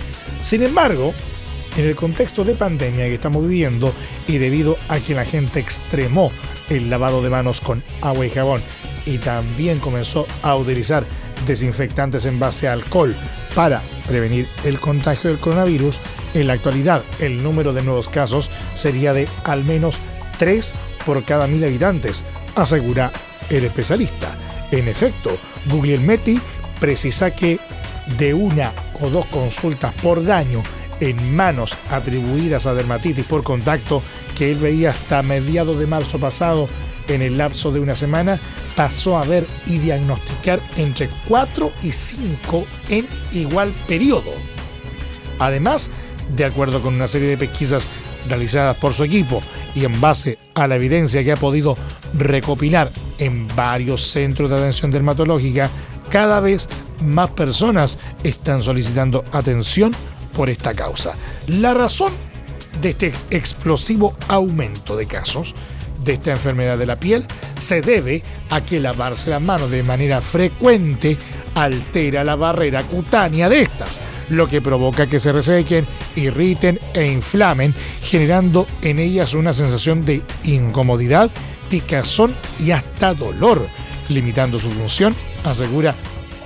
Sin 0.42 0.62
embargo, 0.62 1.14
en 1.78 1.86
el 1.86 1.96
contexto 1.96 2.44
de 2.44 2.54
pandemia 2.54 3.06
que 3.06 3.16
estamos 3.16 3.48
viviendo 3.48 3.94
y 4.28 4.38
debido 4.38 4.78
a 4.90 5.00
que 5.00 5.16
la 5.16 5.26
gente 5.26 5.60
extremó 5.60 6.32
el 6.70 6.90
lavado 6.90 7.22
de 7.22 7.30
manos 7.30 7.62
con 7.62 7.84
agua 8.02 8.26
y 8.26 8.30
jabón 8.30 8.62
y 9.06 9.18
también 9.18 9.80
comenzó 9.80 10.26
a 10.42 10.56
utilizar 10.56 11.06
desinfectantes 11.46 12.26
en 12.26 12.40
base 12.40 12.68
a 12.68 12.74
alcohol 12.74 13.16
para 13.56 13.82
prevenir 14.08 14.48
el 14.64 14.80
contagio 14.80 15.30
del 15.30 15.40
coronavirus, 15.40 16.00
en 16.34 16.48
la 16.48 16.54
actualidad 16.54 17.04
el 17.20 17.44
número 17.44 17.74
de 17.74 17.84
nuevos 17.84 18.10
casos 18.10 18.50
sería 18.76 19.14
de 19.14 19.28
al 19.44 19.64
menos 19.64 20.00
3 20.40 20.74
por 21.06 21.24
cada 21.24 21.48
mil 21.48 21.64
habitantes, 21.64 22.24
asegura 22.56 23.12
el 23.50 23.66
especialista. 23.66 24.34
En 24.72 24.88
efecto, 24.88 25.38
Guglielmetti 25.70 26.40
precisa 26.80 27.32
que 27.32 27.60
de 28.18 28.34
una 28.34 28.72
o 29.02 29.10
dos 29.10 29.26
consultas 29.28 29.94
por 29.96 30.26
daño 30.26 30.64
en 31.00 31.36
manos 31.36 31.78
atribuidas 31.90 32.66
a 32.66 32.74
dermatitis 32.74 33.26
por 33.26 33.44
contacto 33.44 34.02
que 34.38 34.52
él 34.52 34.58
veía 34.58 34.92
hasta 34.92 35.22
mediados 35.22 35.78
de 35.80 35.88
marzo 35.88 36.20
pasado 36.20 36.68
en 37.08 37.22
el 37.22 37.38
lapso 37.38 37.72
de 37.72 37.80
una 37.80 37.96
semana, 37.96 38.40
pasó 38.76 39.18
a 39.18 39.26
ver 39.26 39.46
y 39.66 39.78
diagnosticar 39.78 40.60
entre 40.78 41.10
4 41.28 41.72
y 41.84 41.92
5 41.92 42.66
en 42.90 43.08
igual 43.34 43.74
periodo. 43.88 44.32
Además 45.40 45.90
De 46.30 46.46
acuerdo 46.46 46.82
con 46.82 46.94
una 46.94 47.08
serie 47.08 47.30
de 47.30 47.38
pesquisas 47.38 47.90
realizadas 48.30 48.78
por 48.78 48.94
su 48.94 49.04
equipo 49.04 49.42
y 49.76 49.84
en 49.84 50.00
base 50.00 50.38
a 50.54 50.68
la 50.68 50.78
evidencia 50.78 51.22
que 51.22 51.34
ha 51.34 51.38
podido 51.38 51.78
recopilar 52.18 52.92
en 53.18 53.48
varios 53.56 54.08
centros 54.08 54.50
de 54.50 54.56
atención 54.56 54.90
dermatológica, 54.90 55.70
cada 56.10 56.40
vez 56.40 56.70
más 57.04 57.30
personas 57.32 58.00
están 58.24 58.64
solicitando 58.64 59.26
atención 59.32 59.92
por 60.36 60.50
esta 60.50 60.74
causa. 60.74 61.14
La 61.48 61.74
razón 61.74 62.14
de 62.82 62.90
este 62.90 63.14
explosivo 63.30 64.16
aumento 64.28 64.96
de 64.96 65.06
casos 65.06 65.54
de 66.04 66.14
esta 66.14 66.32
enfermedad 66.32 66.78
de 66.78 66.86
la 66.86 66.98
piel 66.98 67.26
se 67.58 67.82
debe 67.82 68.24
a 68.50 68.62
que 68.62 68.80
lavarse 68.80 69.30
las 69.30 69.42
manos 69.42 69.72
de 69.72 69.84
manera 69.84 70.22
frecuente 70.22 71.18
altera 71.56 72.24
la 72.24 72.36
barrera 72.36 72.84
cutánea 72.84 73.50
de 73.50 73.62
estas, 73.62 74.00
lo 74.30 74.48
que 74.48 74.62
provoca 74.62 75.08
que 75.08 75.20
se 75.20 75.32
resequen, 75.32 75.86
irriten 76.16 76.80
e 76.94 77.06
inflamen, 77.06 77.74
generando 78.02 78.66
en 78.82 79.00
ellas 79.00 79.34
una 79.34 79.54
sensación 79.54 80.06
de 80.06 80.22
incomodidad, 80.44 81.30
picazón 81.70 82.36
y 82.60 82.72
hasta 82.72 83.14
dolor, 83.14 83.68
limitando 84.10 84.60
su 84.60 84.70
función, 84.70 85.16
asegura 85.44 85.96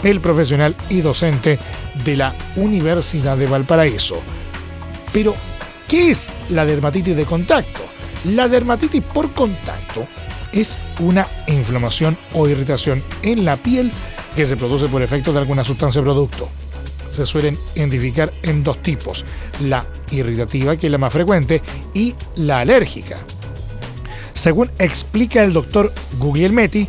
el 0.04 0.22
profesional 0.22 0.76
y 0.90 1.02
docente 1.02 1.58
de 2.04 2.18
la 2.18 2.36
Universidad 2.56 3.38
de 3.38 3.48
Valparaíso. 3.48 4.22
Pero, 5.12 5.36
¿qué 5.88 6.12
es 6.12 6.30
la 6.50 6.66
dermatitis 6.66 7.16
de 7.16 7.26
contacto? 7.26 7.82
La 8.26 8.48
dermatitis 8.48 9.04
por 9.04 9.34
contacto 9.34 10.04
es 10.52 10.78
una 11.00 11.28
inflamación 11.48 12.18
o 12.34 12.48
irritación 12.48 13.04
en 13.22 13.46
la 13.46 13.58
piel 13.58 13.92
que 14.36 14.46
se 14.46 14.58
produce 14.58 14.88
por 14.88 15.02
efecto 15.02 15.32
de 15.34 15.40
alguna 15.40 15.64
sustancia 15.64 16.02
o 16.02 16.04
producto. 16.04 16.50
Se 17.10 17.26
suelen 17.26 17.58
identificar 17.76 18.34
en 18.44 18.64
dos 18.64 18.82
tipos, 18.82 19.26
la 19.62 19.86
irritativa, 20.12 20.76
que 20.78 20.88
es 20.88 20.92
la 20.92 20.98
más 20.98 21.14
frecuente, 21.14 21.62
y 21.94 22.14
la 22.36 22.60
alérgica. 22.60 23.18
Según 24.34 24.70
explica 24.78 25.44
el 25.44 25.54
doctor 25.54 25.92
Guglielmetti, 26.20 26.88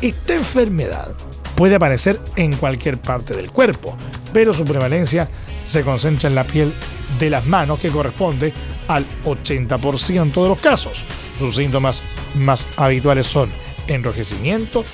esta 0.00 0.34
enfermedad 0.34 1.14
puede 1.56 1.74
aparecer 1.74 2.20
en 2.36 2.56
cualquier 2.56 2.98
parte 2.98 3.34
del 3.34 3.50
cuerpo, 3.50 3.96
pero 4.32 4.54
su 4.54 4.64
prevalencia 4.64 5.28
se 5.64 5.82
concentra 5.82 6.28
en 6.28 6.34
la 6.34 6.44
piel 6.44 6.72
de 7.18 7.30
las 7.30 7.46
manos, 7.46 7.78
que 7.80 7.90
corresponde 7.90 8.52
al 8.88 9.06
80% 9.24 10.42
de 10.42 10.48
los 10.48 10.60
casos. 10.60 11.04
Sus 11.38 11.56
síntomas 11.56 12.02
más 12.34 12.66
habituales 12.76 13.26
son 13.26 13.50
enrojecimiento, 13.86 14.84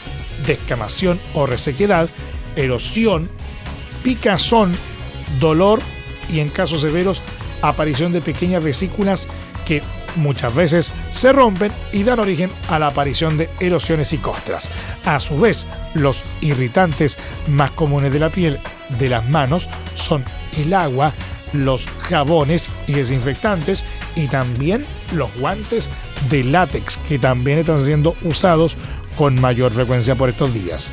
descamación 0.47 1.21
o 1.35 1.47
resequedad, 1.47 2.09
erosión, 2.57 3.29
picazón, 4.03 4.73
dolor 5.39 5.81
y 6.33 6.41
en 6.41 6.49
casos 6.49 6.81
severos 6.81 7.23
aparición 7.63 8.13
de 8.13 8.23
pequeñas 8.23 8.65
vesículas 8.65 9.29
que 9.67 9.83
muchas 10.17 10.55
veces 10.55 10.93
se 11.11 11.33
rompen 11.33 11.71
y 11.93 12.03
dan 12.03 12.19
origen 12.19 12.51
a 12.69 12.79
la 12.79 12.89
aparición 12.89 13.37
de 13.37 13.49
erosiones 13.61 14.13
y 14.13 14.19
costras. 14.19 14.71
A 15.05 15.21
su 15.21 15.39
vez, 15.39 15.67
los 15.95 16.25
irritantes 16.41 17.19
más 17.49 17.71
comunes 17.71 18.13
de 18.13 18.19
la 18.19 18.31
piel 18.31 18.59
de 18.99 19.09
las 19.09 19.29
manos 19.29 19.69
son 19.95 20.25
el 20.57 20.75
agua, 20.75 21.13
los 21.53 21.87
jabones 22.09 22.71
y 22.87 22.93
desinfectantes 22.95 23.85
y 24.17 24.29
también 24.29 24.87
los 25.15 25.35
guantes 25.39 25.91
de 26.29 26.45
látex 26.45 26.99
que 27.09 27.19
también 27.19 27.59
están 27.59 27.85
siendo 27.85 28.15
usados 28.23 28.77
con 29.17 29.41
mayor 29.41 29.73
frecuencia 29.73 30.15
por 30.15 30.29
estos 30.29 30.53
días. 30.55 30.93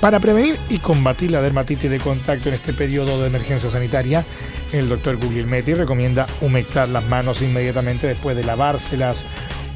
Para 0.00 0.20
prevenir 0.20 0.58
y 0.68 0.78
combatir 0.78 1.30
la 1.30 1.40
dermatitis 1.40 1.90
de 1.90 1.98
contacto 1.98 2.48
en 2.48 2.56
este 2.56 2.74
periodo 2.74 3.20
de 3.20 3.28
emergencia 3.28 3.70
sanitaria, 3.70 4.24
el 4.72 4.88
doctor 4.88 5.16
Guglielmetti 5.16 5.72
recomienda 5.72 6.26
humectar 6.40 6.88
las 6.88 7.04
manos 7.04 7.40
inmediatamente 7.40 8.06
después 8.06 8.36
de 8.36 8.44
lavárselas. 8.44 9.24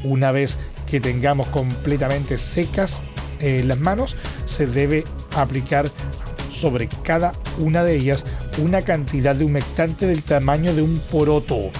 Una 0.03 0.31
vez 0.31 0.59
que 0.85 0.99
tengamos 0.99 1.47
completamente 1.47 2.37
secas 2.37 3.01
eh, 3.39 3.63
las 3.65 3.79
manos, 3.79 4.15
se 4.45 4.67
debe 4.67 5.03
aplicar 5.35 5.89
sobre 6.59 6.87
cada 7.03 7.33
una 7.57 7.83
de 7.83 7.95
ellas 7.95 8.25
una 8.57 8.81
cantidad 8.81 9.35
de 9.35 9.45
humectante 9.45 10.05
del 10.05 10.23
tamaño 10.23 10.73
de 10.73 10.81
un 10.81 10.99
poroto 11.11 11.71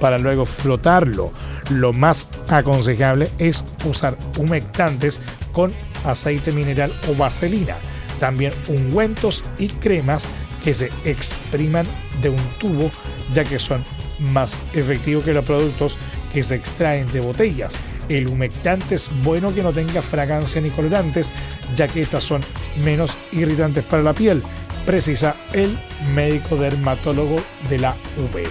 para 0.00 0.18
luego 0.18 0.44
flotarlo. 0.44 1.32
Lo 1.70 1.92
más 1.92 2.28
aconsejable 2.48 3.28
es 3.38 3.64
usar 3.84 4.16
humectantes 4.38 5.20
con 5.52 5.72
aceite 6.04 6.52
mineral 6.52 6.92
o 7.08 7.14
vaselina. 7.14 7.76
También 8.20 8.52
ungüentos 8.68 9.44
y 9.58 9.68
cremas 9.68 10.26
que 10.62 10.74
se 10.74 10.90
expriman 11.04 11.86
de 12.20 12.30
un 12.30 12.42
tubo 12.58 12.90
ya 13.32 13.44
que 13.44 13.58
son 13.58 13.84
más 14.18 14.56
efectivos 14.74 15.24
que 15.24 15.32
los 15.32 15.44
productos 15.44 15.96
que 16.32 16.42
se 16.42 16.54
extraen 16.54 17.10
de 17.12 17.20
botellas. 17.20 17.74
El 18.08 18.28
humectante 18.28 18.94
es 18.94 19.10
bueno 19.24 19.54
que 19.54 19.62
no 19.62 19.72
tenga 19.72 20.00
fragancia 20.02 20.60
ni 20.60 20.70
colorantes, 20.70 21.32
ya 21.74 21.88
que 21.88 22.02
estas 22.02 22.22
son 22.22 22.42
menos 22.82 23.16
irritantes 23.32 23.84
para 23.84 24.02
la 24.02 24.14
piel, 24.14 24.42
precisa 24.84 25.34
el 25.52 25.76
médico 26.14 26.56
dermatólogo 26.56 27.42
de 27.68 27.78
la 27.78 27.90
UB. 27.90 28.46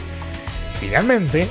Finalmente, 0.79 1.47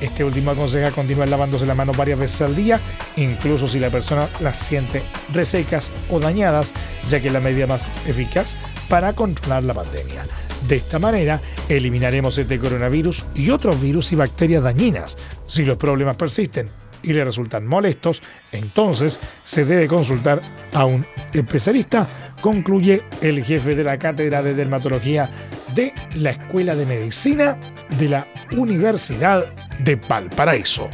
este 0.00 0.24
último 0.24 0.52
aconseja 0.52 0.92
continuar 0.92 1.28
lavándose 1.28 1.66
la 1.66 1.74
mano 1.74 1.92
varias 1.92 2.18
veces 2.18 2.42
al 2.42 2.54
día, 2.54 2.80
incluso 3.16 3.66
si 3.66 3.80
la 3.80 3.90
persona 3.90 4.28
las 4.40 4.58
siente 4.58 5.02
resecas 5.32 5.92
o 6.10 6.20
dañadas, 6.20 6.72
ya 7.08 7.20
que 7.20 7.28
es 7.28 7.32
la 7.32 7.40
medida 7.40 7.66
más 7.66 7.88
eficaz 8.06 8.56
para 8.88 9.14
controlar 9.14 9.64
la 9.64 9.74
pandemia. 9.74 10.24
De 10.68 10.76
esta 10.76 10.98
manera, 10.98 11.40
eliminaremos 11.68 12.38
este 12.38 12.58
coronavirus 12.58 13.26
y 13.34 13.50
otros 13.50 13.80
virus 13.80 14.12
y 14.12 14.16
bacterias 14.16 14.62
dañinas. 14.62 15.16
Si 15.46 15.64
los 15.64 15.76
problemas 15.76 16.16
persisten 16.16 16.68
y 17.02 17.12
le 17.12 17.24
resultan 17.24 17.66
molestos, 17.66 18.22
entonces 18.52 19.20
se 19.44 19.64
debe 19.64 19.88
consultar 19.88 20.40
a 20.72 20.84
un 20.84 21.04
especialista, 21.32 22.06
concluye 22.40 23.02
el 23.20 23.44
jefe 23.44 23.74
de 23.74 23.84
la 23.84 23.98
cátedra 23.98 24.42
de 24.42 24.54
dermatología 24.54 25.30
de 25.74 25.92
la 26.14 26.30
Escuela 26.30 26.74
de 26.74 26.86
Medicina 26.86 27.56
de 27.98 28.08
la 28.08 28.26
Universidad 28.56 29.44
de 29.78 29.96
Valparaíso. 29.96 30.88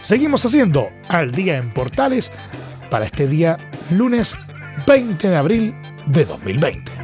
Seguimos 0.00 0.44
haciendo 0.44 0.88
al 1.08 1.32
día 1.32 1.56
en 1.56 1.70
Portales 1.70 2.30
para 2.90 3.06
este 3.06 3.26
día 3.26 3.58
lunes 3.90 4.36
20 4.86 5.28
de 5.28 5.36
abril 5.36 5.74
de 6.06 6.24
2020. 6.24 6.97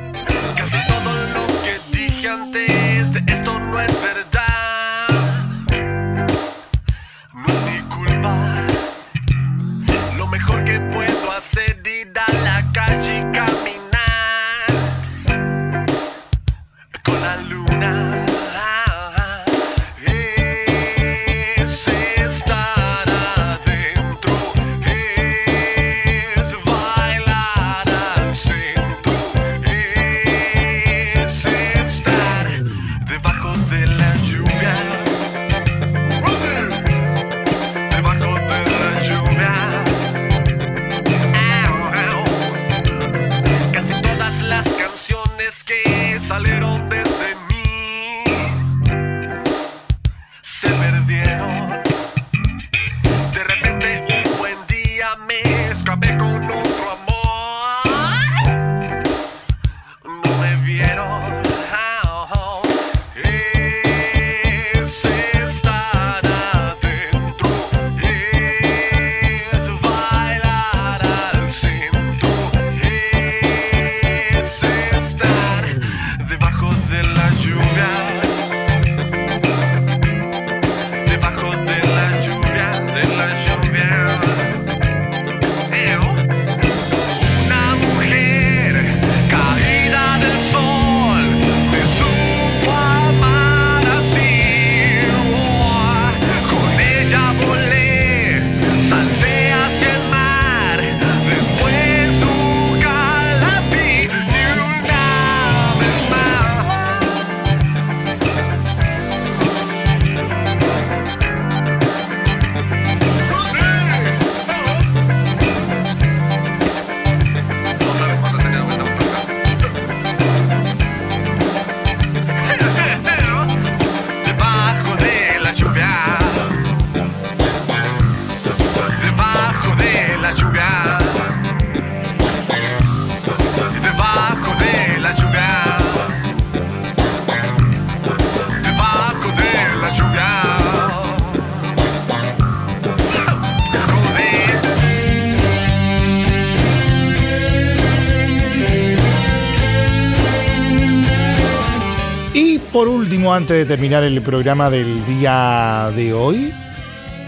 Antes 153.34 153.56
de 153.56 153.64
terminar 153.64 154.04
el 154.04 154.22
programa 154.22 154.70
del 154.70 155.04
día 155.06 155.90
de 155.96 156.14
hoy, 156.14 156.52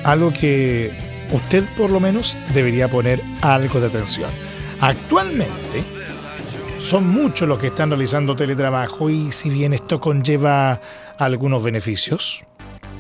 algo 0.04 0.32
que 0.32 0.92
usted 1.32 1.64
por 1.76 1.90
lo 1.90 1.98
menos 1.98 2.36
debería 2.54 2.86
poner 2.86 3.20
algo 3.42 3.80
de 3.80 3.88
atención. 3.88 4.30
Actualmente 4.80 5.82
son 6.80 7.08
muchos 7.08 7.48
los 7.48 7.58
que 7.58 7.68
están 7.68 7.90
realizando 7.90 8.36
teletrabajo 8.36 9.10
y 9.10 9.32
si 9.32 9.50
bien 9.50 9.72
esto 9.72 10.00
conlleva 10.00 10.80
algunos 11.18 11.64
beneficios, 11.64 12.44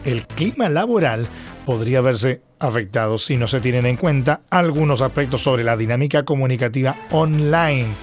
el 0.04 0.26
clima 0.26 0.68
laboral 0.68 1.28
podría 1.64 2.00
verse 2.00 2.42
afectado 2.58 3.18
si 3.18 3.36
no 3.36 3.46
se 3.46 3.60
tienen 3.60 3.86
en 3.86 3.96
cuenta 3.96 4.40
algunos 4.50 5.00
aspectos 5.00 5.42
sobre 5.42 5.62
la 5.62 5.76
dinámica 5.76 6.24
comunicativa 6.24 6.96
online. 7.12 7.94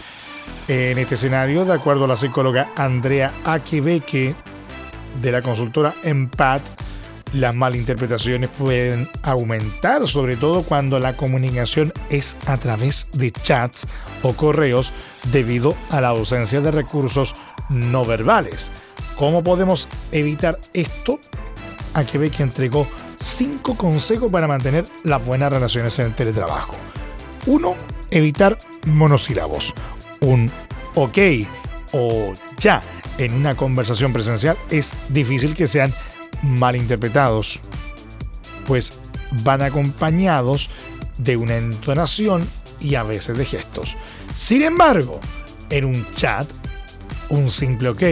En 0.70 0.98
este 0.98 1.16
escenario, 1.16 1.66
de 1.66 1.74
acuerdo 1.74 2.06
a 2.06 2.08
la 2.08 2.16
psicóloga 2.16 2.70
Andrea 2.78 3.34
Aquebeque 3.44 4.34
de 5.22 5.32
la 5.32 5.42
consultora 5.42 5.94
Empat, 6.04 6.62
las 7.34 7.56
malinterpretaciones 7.56 8.50
pueden 8.50 9.10
aumentar, 9.24 10.08
sobre 10.08 10.38
todo 10.38 10.64
cuando 10.64 11.00
la 11.00 11.18
comunicación 11.18 11.92
es 12.10 12.38
a 12.46 12.58
través 12.58 13.08
de 13.12 13.32
chats 13.32 13.88
o 14.22 14.34
correos 14.34 14.94
debido 15.32 15.76
a 15.90 16.00
la 16.00 16.10
ausencia 16.10 16.62
de 16.62 16.72
recursos 16.72 17.34
no 17.70 18.06
verbales. 18.06 18.72
¿Cómo 19.18 19.44
podemos 19.44 19.88
evitar 20.12 20.60
esto? 20.74 21.20
Aquebeque 21.94 22.44
entregó 22.44 22.88
cinco 23.20 23.76
consejos 23.76 24.32
para 24.32 24.48
mantener 24.48 24.86
las 25.04 25.24
buenas 25.26 25.52
relaciones 25.52 25.98
en 26.00 26.08
el 26.08 26.14
teletrabajo. 26.14 26.76
1. 27.46 27.76
Evitar 28.12 28.58
monosílabos. 28.86 29.74
Un 30.22 30.52
ok 30.96 31.18
o 31.94 32.34
ya 32.58 32.82
en 33.18 33.34
una 33.34 33.56
conversación 33.56 34.14
presencial 34.14 34.58
es 34.70 34.94
difícil 35.10 35.56
que 35.56 35.68
sean 35.68 35.94
malinterpretados, 36.42 37.60
pues 38.68 39.02
van 39.44 39.62
acompañados 39.62 40.70
de 41.18 41.38
una 41.38 41.58
entonación 41.58 42.48
y 42.80 42.96
a 42.96 43.04
veces 43.04 43.38
de 43.38 43.46
gestos. 43.46 43.96
Sin 44.36 44.64
embargo, 44.64 45.20
en 45.70 45.86
un 45.86 46.06
chat, 46.14 46.48
un 47.30 47.50
simple 47.50 47.90
ok 47.90 48.04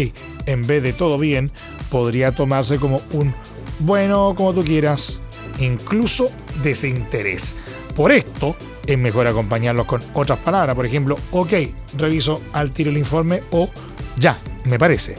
en 0.45 0.61
vez 0.63 0.83
de 0.83 0.93
todo 0.93 1.17
bien 1.17 1.51
podría 1.89 2.31
tomarse 2.31 2.77
como 2.77 2.97
un 3.11 3.33
bueno, 3.79 4.33
como 4.35 4.53
tú 4.53 4.63
quieras, 4.63 5.21
incluso 5.59 6.25
desinterés. 6.63 7.55
Por 7.95 8.11
esto, 8.11 8.55
es 8.85 8.97
mejor 8.97 9.27
acompañarlos 9.27 9.85
con 9.85 10.01
otras 10.13 10.39
palabras, 10.39 10.75
por 10.75 10.85
ejemplo, 10.85 11.17
ok, 11.31 11.53
reviso 11.97 12.41
al 12.53 12.71
tiro 12.71 12.91
el 12.91 12.97
informe 12.97 13.41
o 13.51 13.69
ya, 14.17 14.37
me 14.65 14.79
parece. 14.79 15.15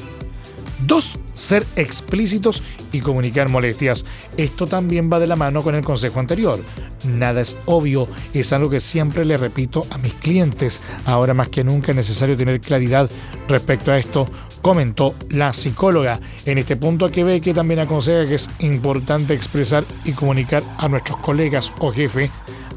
Dos, 0.87 1.19
ser 1.35 1.65
explícitos 1.77 2.63
y 2.91 3.01
comunicar 3.01 3.49
molestias. 3.49 4.05
Esto 4.37 4.67
también 4.67 5.11
va 5.13 5.21
de 5.21 5.27
la 5.27 5.37
mano 5.37 5.63
con 5.63 5.75
el 5.75 5.85
consejo 5.85 6.21
anterior. 6.21 6.59
Nada 7.07 7.41
es 7.41 7.57
obvio, 7.67 8.09
es 8.35 8.53
algo 8.53 8.69
que 8.69 8.81
siempre 8.81 9.25
le 9.25 9.37
repito 9.37 9.83
a 9.91 9.99
mis 9.99 10.15
clientes. 10.15 10.81
Ahora 11.05 11.35
más 11.35 11.49
que 11.49 11.65
nunca 11.65 11.93
es 11.93 11.97
necesario 11.97 12.37
tener 12.37 12.61
claridad 12.61 13.09
respecto 13.49 13.93
a 13.93 13.99
esto, 13.99 14.29
comentó 14.61 15.15
la 15.31 15.53
psicóloga. 15.53 16.21
En 16.47 16.59
este 16.59 16.77
punto 16.77 17.09
que 17.09 17.25
ve 17.25 17.41
que 17.41 17.55
también 17.55 17.81
aconseja 17.81 18.29
que 18.29 18.35
es 18.35 18.51
importante 18.59 19.35
expresar 19.35 19.85
y 20.05 20.13
comunicar 20.13 20.63
a 20.79 20.89
nuestros 20.89 21.19
colegas 21.19 21.73
o 21.79 21.93
jefe 21.93 22.31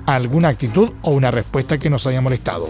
alguna 0.05 0.49
actitud 0.49 0.91
o 1.01 1.13
una 1.13 1.31
respuesta 1.31 1.77
que 1.77 1.89
nos 1.89 2.05
haya 2.05 2.21
molestado. 2.21 2.69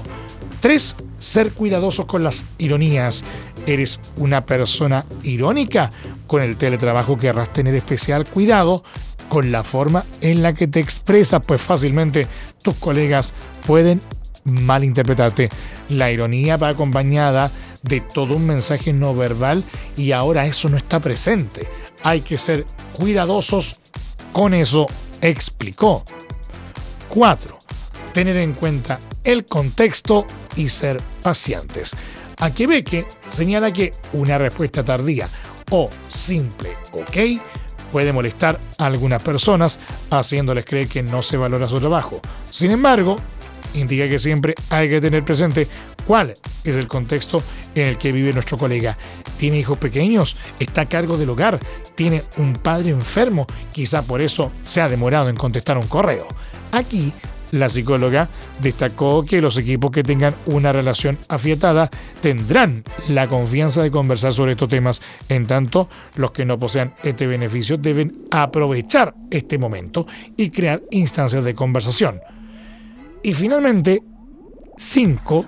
3. 0.61 0.95
Ser 1.17 1.51
cuidadosos 1.51 2.05
con 2.05 2.23
las 2.23 2.45
ironías. 2.57 3.23
¿Eres 3.65 3.99
una 4.17 4.45
persona 4.45 5.05
irónica? 5.23 5.89
Con 6.27 6.41
el 6.41 6.57
teletrabajo 6.57 7.17
querrás 7.17 7.51
tener 7.53 7.75
especial 7.75 8.25
cuidado 8.25 8.83
con 9.29 9.51
la 9.51 9.63
forma 9.63 10.05
en 10.21 10.43
la 10.43 10.53
que 10.53 10.67
te 10.67 10.79
expresas, 10.79 11.41
pues 11.45 11.61
fácilmente 11.61 12.27
tus 12.61 12.75
colegas 12.75 13.33
pueden 13.65 14.01
malinterpretarte. 14.43 15.49
La 15.89 16.11
ironía 16.11 16.57
va 16.57 16.69
acompañada 16.69 17.51
de 17.81 18.01
todo 18.01 18.35
un 18.35 18.45
mensaje 18.45 18.93
no 18.93 19.15
verbal 19.15 19.63
y 19.97 20.11
ahora 20.11 20.45
eso 20.45 20.69
no 20.69 20.77
está 20.77 20.99
presente. 20.99 21.67
Hay 22.03 22.21
que 22.21 22.37
ser 22.37 22.65
cuidadosos 22.93 23.79
con 24.31 24.53
eso, 24.53 24.87
explicó. 25.21 26.03
4. 27.09 27.59
Tener 28.13 28.37
en 28.37 28.53
cuenta 28.53 28.99
el 29.25 29.45
contexto 29.45 30.25
y 30.55 30.69
ser 30.69 31.01
pacientes. 31.21 31.93
Aquebeque 32.37 33.05
señala 33.27 33.71
que 33.71 33.93
una 34.13 34.37
respuesta 34.37 34.83
tardía 34.83 35.27
o 35.71 35.89
simple 36.09 36.73
ok 36.93 37.41
puede 37.91 38.13
molestar 38.13 38.59
a 38.77 38.85
algunas 38.85 39.23
personas, 39.23 39.79
haciéndoles 40.09 40.65
creer 40.65 40.87
que 40.87 41.01
no 41.01 41.21
se 41.21 41.37
valora 41.37 41.67
su 41.67 41.79
trabajo. 41.79 42.19
Sin 42.51 42.71
embargo, 42.71 43.15
indica 43.73 44.09
que 44.09 44.19
siempre 44.19 44.53
hay 44.69 44.89
que 44.89 44.99
tener 44.99 45.23
presente 45.23 45.67
cuál 46.05 46.35
es 46.63 46.75
el 46.75 46.87
contexto 46.87 47.41
en 47.73 47.87
el 47.87 47.97
que 47.97 48.11
vive 48.11 48.33
nuestro 48.33 48.57
colega. 48.57 48.97
¿Tiene 49.37 49.59
hijos 49.59 49.77
pequeños? 49.77 50.35
¿Está 50.59 50.81
a 50.81 50.89
cargo 50.89 51.17
del 51.17 51.29
hogar? 51.29 51.59
¿Tiene 51.95 52.23
un 52.37 52.53
padre 52.53 52.89
enfermo? 52.89 53.47
Quizá 53.71 54.01
por 54.01 54.21
eso 54.21 54.51
se 54.63 54.81
ha 54.81 54.89
demorado 54.89 55.29
en 55.29 55.35
contestar 55.35 55.77
un 55.77 55.87
correo. 55.87 56.27
Aquí 56.71 57.13
la 57.55 57.69
psicóloga 57.69 58.29
destacó 58.61 59.23
que 59.23 59.41
los 59.41 59.57
equipos 59.57 59.91
que 59.91 60.03
tengan 60.03 60.35
una 60.45 60.73
relación 60.73 61.17
afietada 61.29 61.89
tendrán 62.21 62.83
la 63.07 63.27
confianza 63.27 63.81
de 63.81 63.91
conversar 63.91 64.33
sobre 64.33 64.51
estos 64.51 64.67
temas, 64.67 65.01
en 65.29 65.47
tanto 65.47 65.87
los 66.15 66.31
que 66.31 66.45
no 66.45 66.59
posean 66.59 66.93
este 67.03 67.27
beneficio 67.27 67.77
deben 67.77 68.25
aprovechar 68.29 69.15
este 69.31 69.57
momento 69.57 70.05
y 70.35 70.49
crear 70.49 70.81
instancias 70.91 71.45
de 71.45 71.55
conversación. 71.55 72.19
Y 73.23 73.33
finalmente, 73.33 74.03
5. 74.77 75.45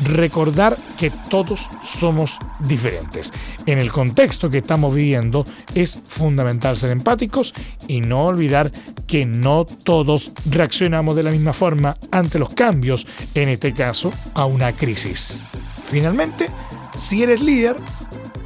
Recordar 0.00 0.76
que 0.96 1.10
todos 1.10 1.68
somos 1.82 2.38
diferentes. 2.60 3.32
En 3.64 3.78
el 3.78 3.90
contexto 3.90 4.50
que 4.50 4.58
estamos 4.58 4.94
viviendo 4.94 5.44
es 5.74 6.00
fundamental 6.06 6.76
ser 6.76 6.90
empáticos 6.90 7.54
y 7.88 8.00
no 8.00 8.24
olvidar 8.24 8.70
que 9.06 9.24
no 9.24 9.64
todos 9.64 10.32
reaccionamos 10.50 11.16
de 11.16 11.22
la 11.22 11.30
misma 11.30 11.52
forma 11.52 11.96
ante 12.10 12.38
los 12.38 12.54
cambios, 12.54 13.06
en 13.34 13.48
este 13.48 13.72
caso 13.72 14.12
a 14.34 14.44
una 14.46 14.74
crisis. 14.76 15.42
Finalmente, 15.86 16.50
si 16.96 17.22
eres 17.22 17.40
líder, 17.40 17.76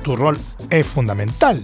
tu 0.03 0.17
rol 0.17 0.39
es 0.71 0.87
fundamental. 0.87 1.63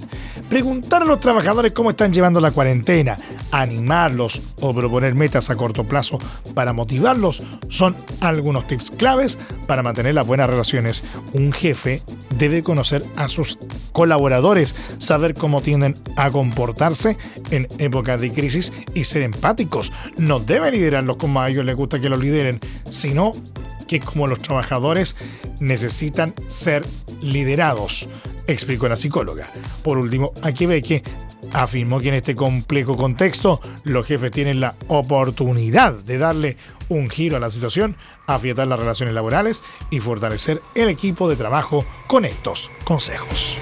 Preguntar 0.49 1.03
a 1.03 1.07
los 1.07 1.21
trabajadores 1.21 1.73
cómo 1.73 1.91
están 1.91 2.13
llevando 2.13 2.39
la 2.39 2.53
cuarentena, 2.53 3.17
animarlos 3.51 4.41
o 4.61 4.73
proponer 4.73 5.17
metas 5.17 5.51
a 5.51 5.57
corto 5.57 5.83
plazo 5.83 6.19
para 6.55 6.73
motivarlos 6.73 7.43
son 7.69 7.97
algunos 8.21 8.69
tips 8.69 8.93
claves 8.93 9.41
para 9.67 9.83
mantener 9.83 10.15
las 10.15 10.27
buenas 10.27 10.49
relaciones. 10.49 11.03
Un 11.33 11.53
jefe 11.53 12.03
debe 12.39 12.63
conocer 12.63 13.03
a 13.17 13.27
sus 13.27 13.59
colaboradores, 13.91 14.77
saber 14.99 15.35
cómo 15.35 15.63
tienden 15.63 15.99
a 16.17 16.31
comportarse 16.31 17.19
en 17.51 17.67
épocas 17.79 18.21
de 18.21 18.33
crisis 18.33 18.73
y 18.95 19.03
ser 19.03 19.23
empáticos. 19.23 19.93
No 20.17 20.39
debe 20.39 20.71
liderarlos 20.71 21.17
como 21.17 21.41
a 21.41 21.49
ellos 21.49 21.65
les 21.65 21.75
gusta 21.75 21.99
que 21.99 22.09
los 22.09 22.21
lideren, 22.21 22.61
sino 22.89 23.33
que 23.89 23.99
como 23.99 24.29
los 24.29 24.41
trabajadores 24.41 25.17
necesitan 25.59 26.35
ser 26.47 26.85
liderados, 27.21 28.09
explicó 28.47 28.89
la 28.89 28.97
psicóloga. 28.97 29.53
Por 29.83 29.99
último, 29.99 30.33
Aquebeque 30.43 31.03
afirmó 31.53 32.01
que 32.01 32.09
en 32.09 32.15
este 32.15 32.35
complejo 32.35 32.97
contexto 32.97 33.61
los 33.85 34.07
jefes 34.07 34.31
tienen 34.31 34.61
la 34.61 34.75
oportunidad 34.89 35.93
de 35.95 36.19
darle 36.19 36.57
un 36.89 37.11
giro 37.11 37.37
a 37.37 37.41
la 37.41 37.51
situación, 37.51 37.97
afiatar 38.27 38.67
las 38.67 38.79
relaciones 38.79 39.15
laborales 39.15 39.63
y 39.91 40.01
fortalecer 40.01 40.63
el 40.75 40.89
equipo 40.89 41.29
de 41.29 41.37
trabajo 41.37 41.85
con 42.07 42.25
estos 42.25 42.71
consejos. 42.85 43.57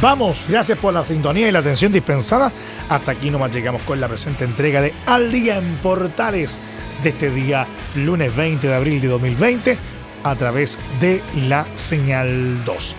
Vamos. 0.00 0.44
Gracias 0.48 0.78
por 0.78 0.94
la 0.94 1.04
sintonía 1.04 1.48
y 1.48 1.52
la 1.52 1.60
atención 1.60 1.92
dispensada. 1.92 2.52
Hasta 2.88 3.12
aquí 3.12 3.30
nomás 3.30 3.52
llegamos 3.52 3.82
con 3.82 4.00
la 4.00 4.08
presente 4.08 4.44
entrega 4.44 4.80
de 4.80 4.92
Al 5.06 5.30
Día 5.30 5.58
en 5.58 5.76
Portales 5.76 6.58
de 7.02 7.10
este 7.10 7.30
día, 7.30 7.66
lunes 7.94 8.34
20 8.36 8.68
de 8.68 8.74
abril 8.74 9.00
de 9.00 9.08
2020, 9.08 9.78
a 10.24 10.34
través 10.34 10.78
de 11.00 11.22
la 11.48 11.66
señal 11.74 12.64
2. 12.64 12.96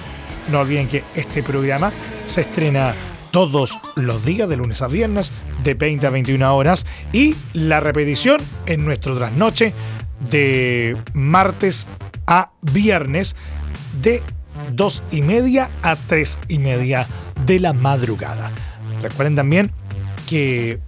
No 0.52 0.62
olviden 0.62 0.88
que 0.88 1.04
este 1.16 1.44
programa 1.44 1.92
se 2.26 2.42
estrena 2.42 2.94
todos 3.32 3.80
los 3.96 4.26
días, 4.26 4.50
de 4.50 4.58
lunes 4.58 4.82
a 4.82 4.88
viernes, 4.88 5.32
de 5.64 5.74
20 5.74 6.08
a 6.08 6.10
21 6.10 6.56
horas, 6.56 6.86
y 7.14 7.36
la 7.54 7.80
repetición 7.80 8.38
en 8.66 8.84
nuestro 8.84 9.16
trasnoche 9.16 9.74
de 10.30 10.98
martes 11.14 11.88
a 12.28 12.52
viernes, 12.62 13.36
de 14.02 14.22
2 14.74 15.04
y 15.12 15.22
media 15.22 15.70
a 15.84 15.96
3 15.96 16.40
y 16.48 16.60
media 16.60 17.08
de 17.46 17.60
la 17.60 17.74
madrugada. 17.74 18.52
Recuerden 19.02 19.36
también 19.36 19.72
que 20.28 20.80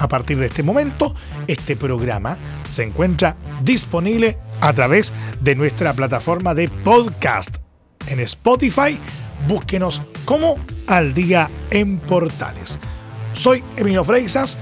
a 0.00 0.08
partir 0.08 0.38
de 0.38 0.46
este 0.46 0.62
momento, 0.62 1.14
este 1.46 1.76
programa 1.76 2.36
se 2.68 2.84
encuentra 2.84 3.36
disponible 3.62 4.38
a 4.60 4.72
través 4.72 5.12
de 5.42 5.54
nuestra 5.54 5.92
plataforma 5.92 6.54
de 6.54 6.68
podcast 6.68 7.56
en 8.06 8.20
Spotify. 8.20 8.98
Búsquenos 9.46 10.00
como 10.24 10.56
Al 10.86 11.12
Día 11.12 11.50
en 11.70 11.98
Portales. 11.98 12.78
Soy 13.34 13.62
Emilio 13.76 14.02
Freixas 14.02 14.56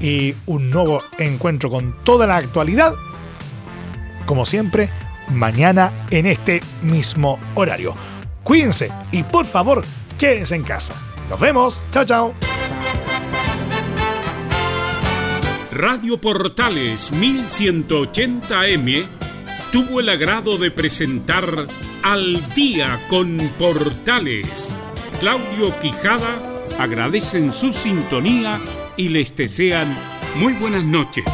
y 0.00 0.34
un 0.46 0.70
nuevo 0.70 1.00
encuentro 1.18 1.70
con 1.70 1.94
toda 2.04 2.26
la 2.26 2.36
actualidad, 2.36 2.94
como 4.26 4.44
siempre, 4.44 4.90
mañana 5.30 5.92
en 6.10 6.26
este 6.26 6.60
mismo 6.82 7.38
horario. 7.54 7.94
Cuídense 8.44 8.90
y 9.12 9.22
por 9.22 9.44
favor, 9.44 9.84
quédense 10.18 10.54
en 10.54 10.62
casa. 10.62 10.94
Nos 11.28 11.38
vemos. 11.38 11.84
Chao, 11.90 12.04
chao. 12.04 12.34
Radio 15.70 16.20
Portales 16.20 17.12
1180M 17.12 19.06
tuvo 19.70 20.00
el 20.00 20.08
agrado 20.08 20.56
de 20.58 20.70
presentar 20.70 21.68
Al 22.02 22.54
Día 22.54 22.98
con 23.08 23.38
Portales. 23.58 24.74
Claudio 25.20 25.78
Quijada 25.80 26.64
agradecen 26.78 27.52
su 27.52 27.72
sintonía 27.72 28.58
y 28.96 29.10
les 29.10 29.36
desean 29.36 29.96
muy 30.36 30.54
buenas 30.54 30.84
noches. 30.84 31.24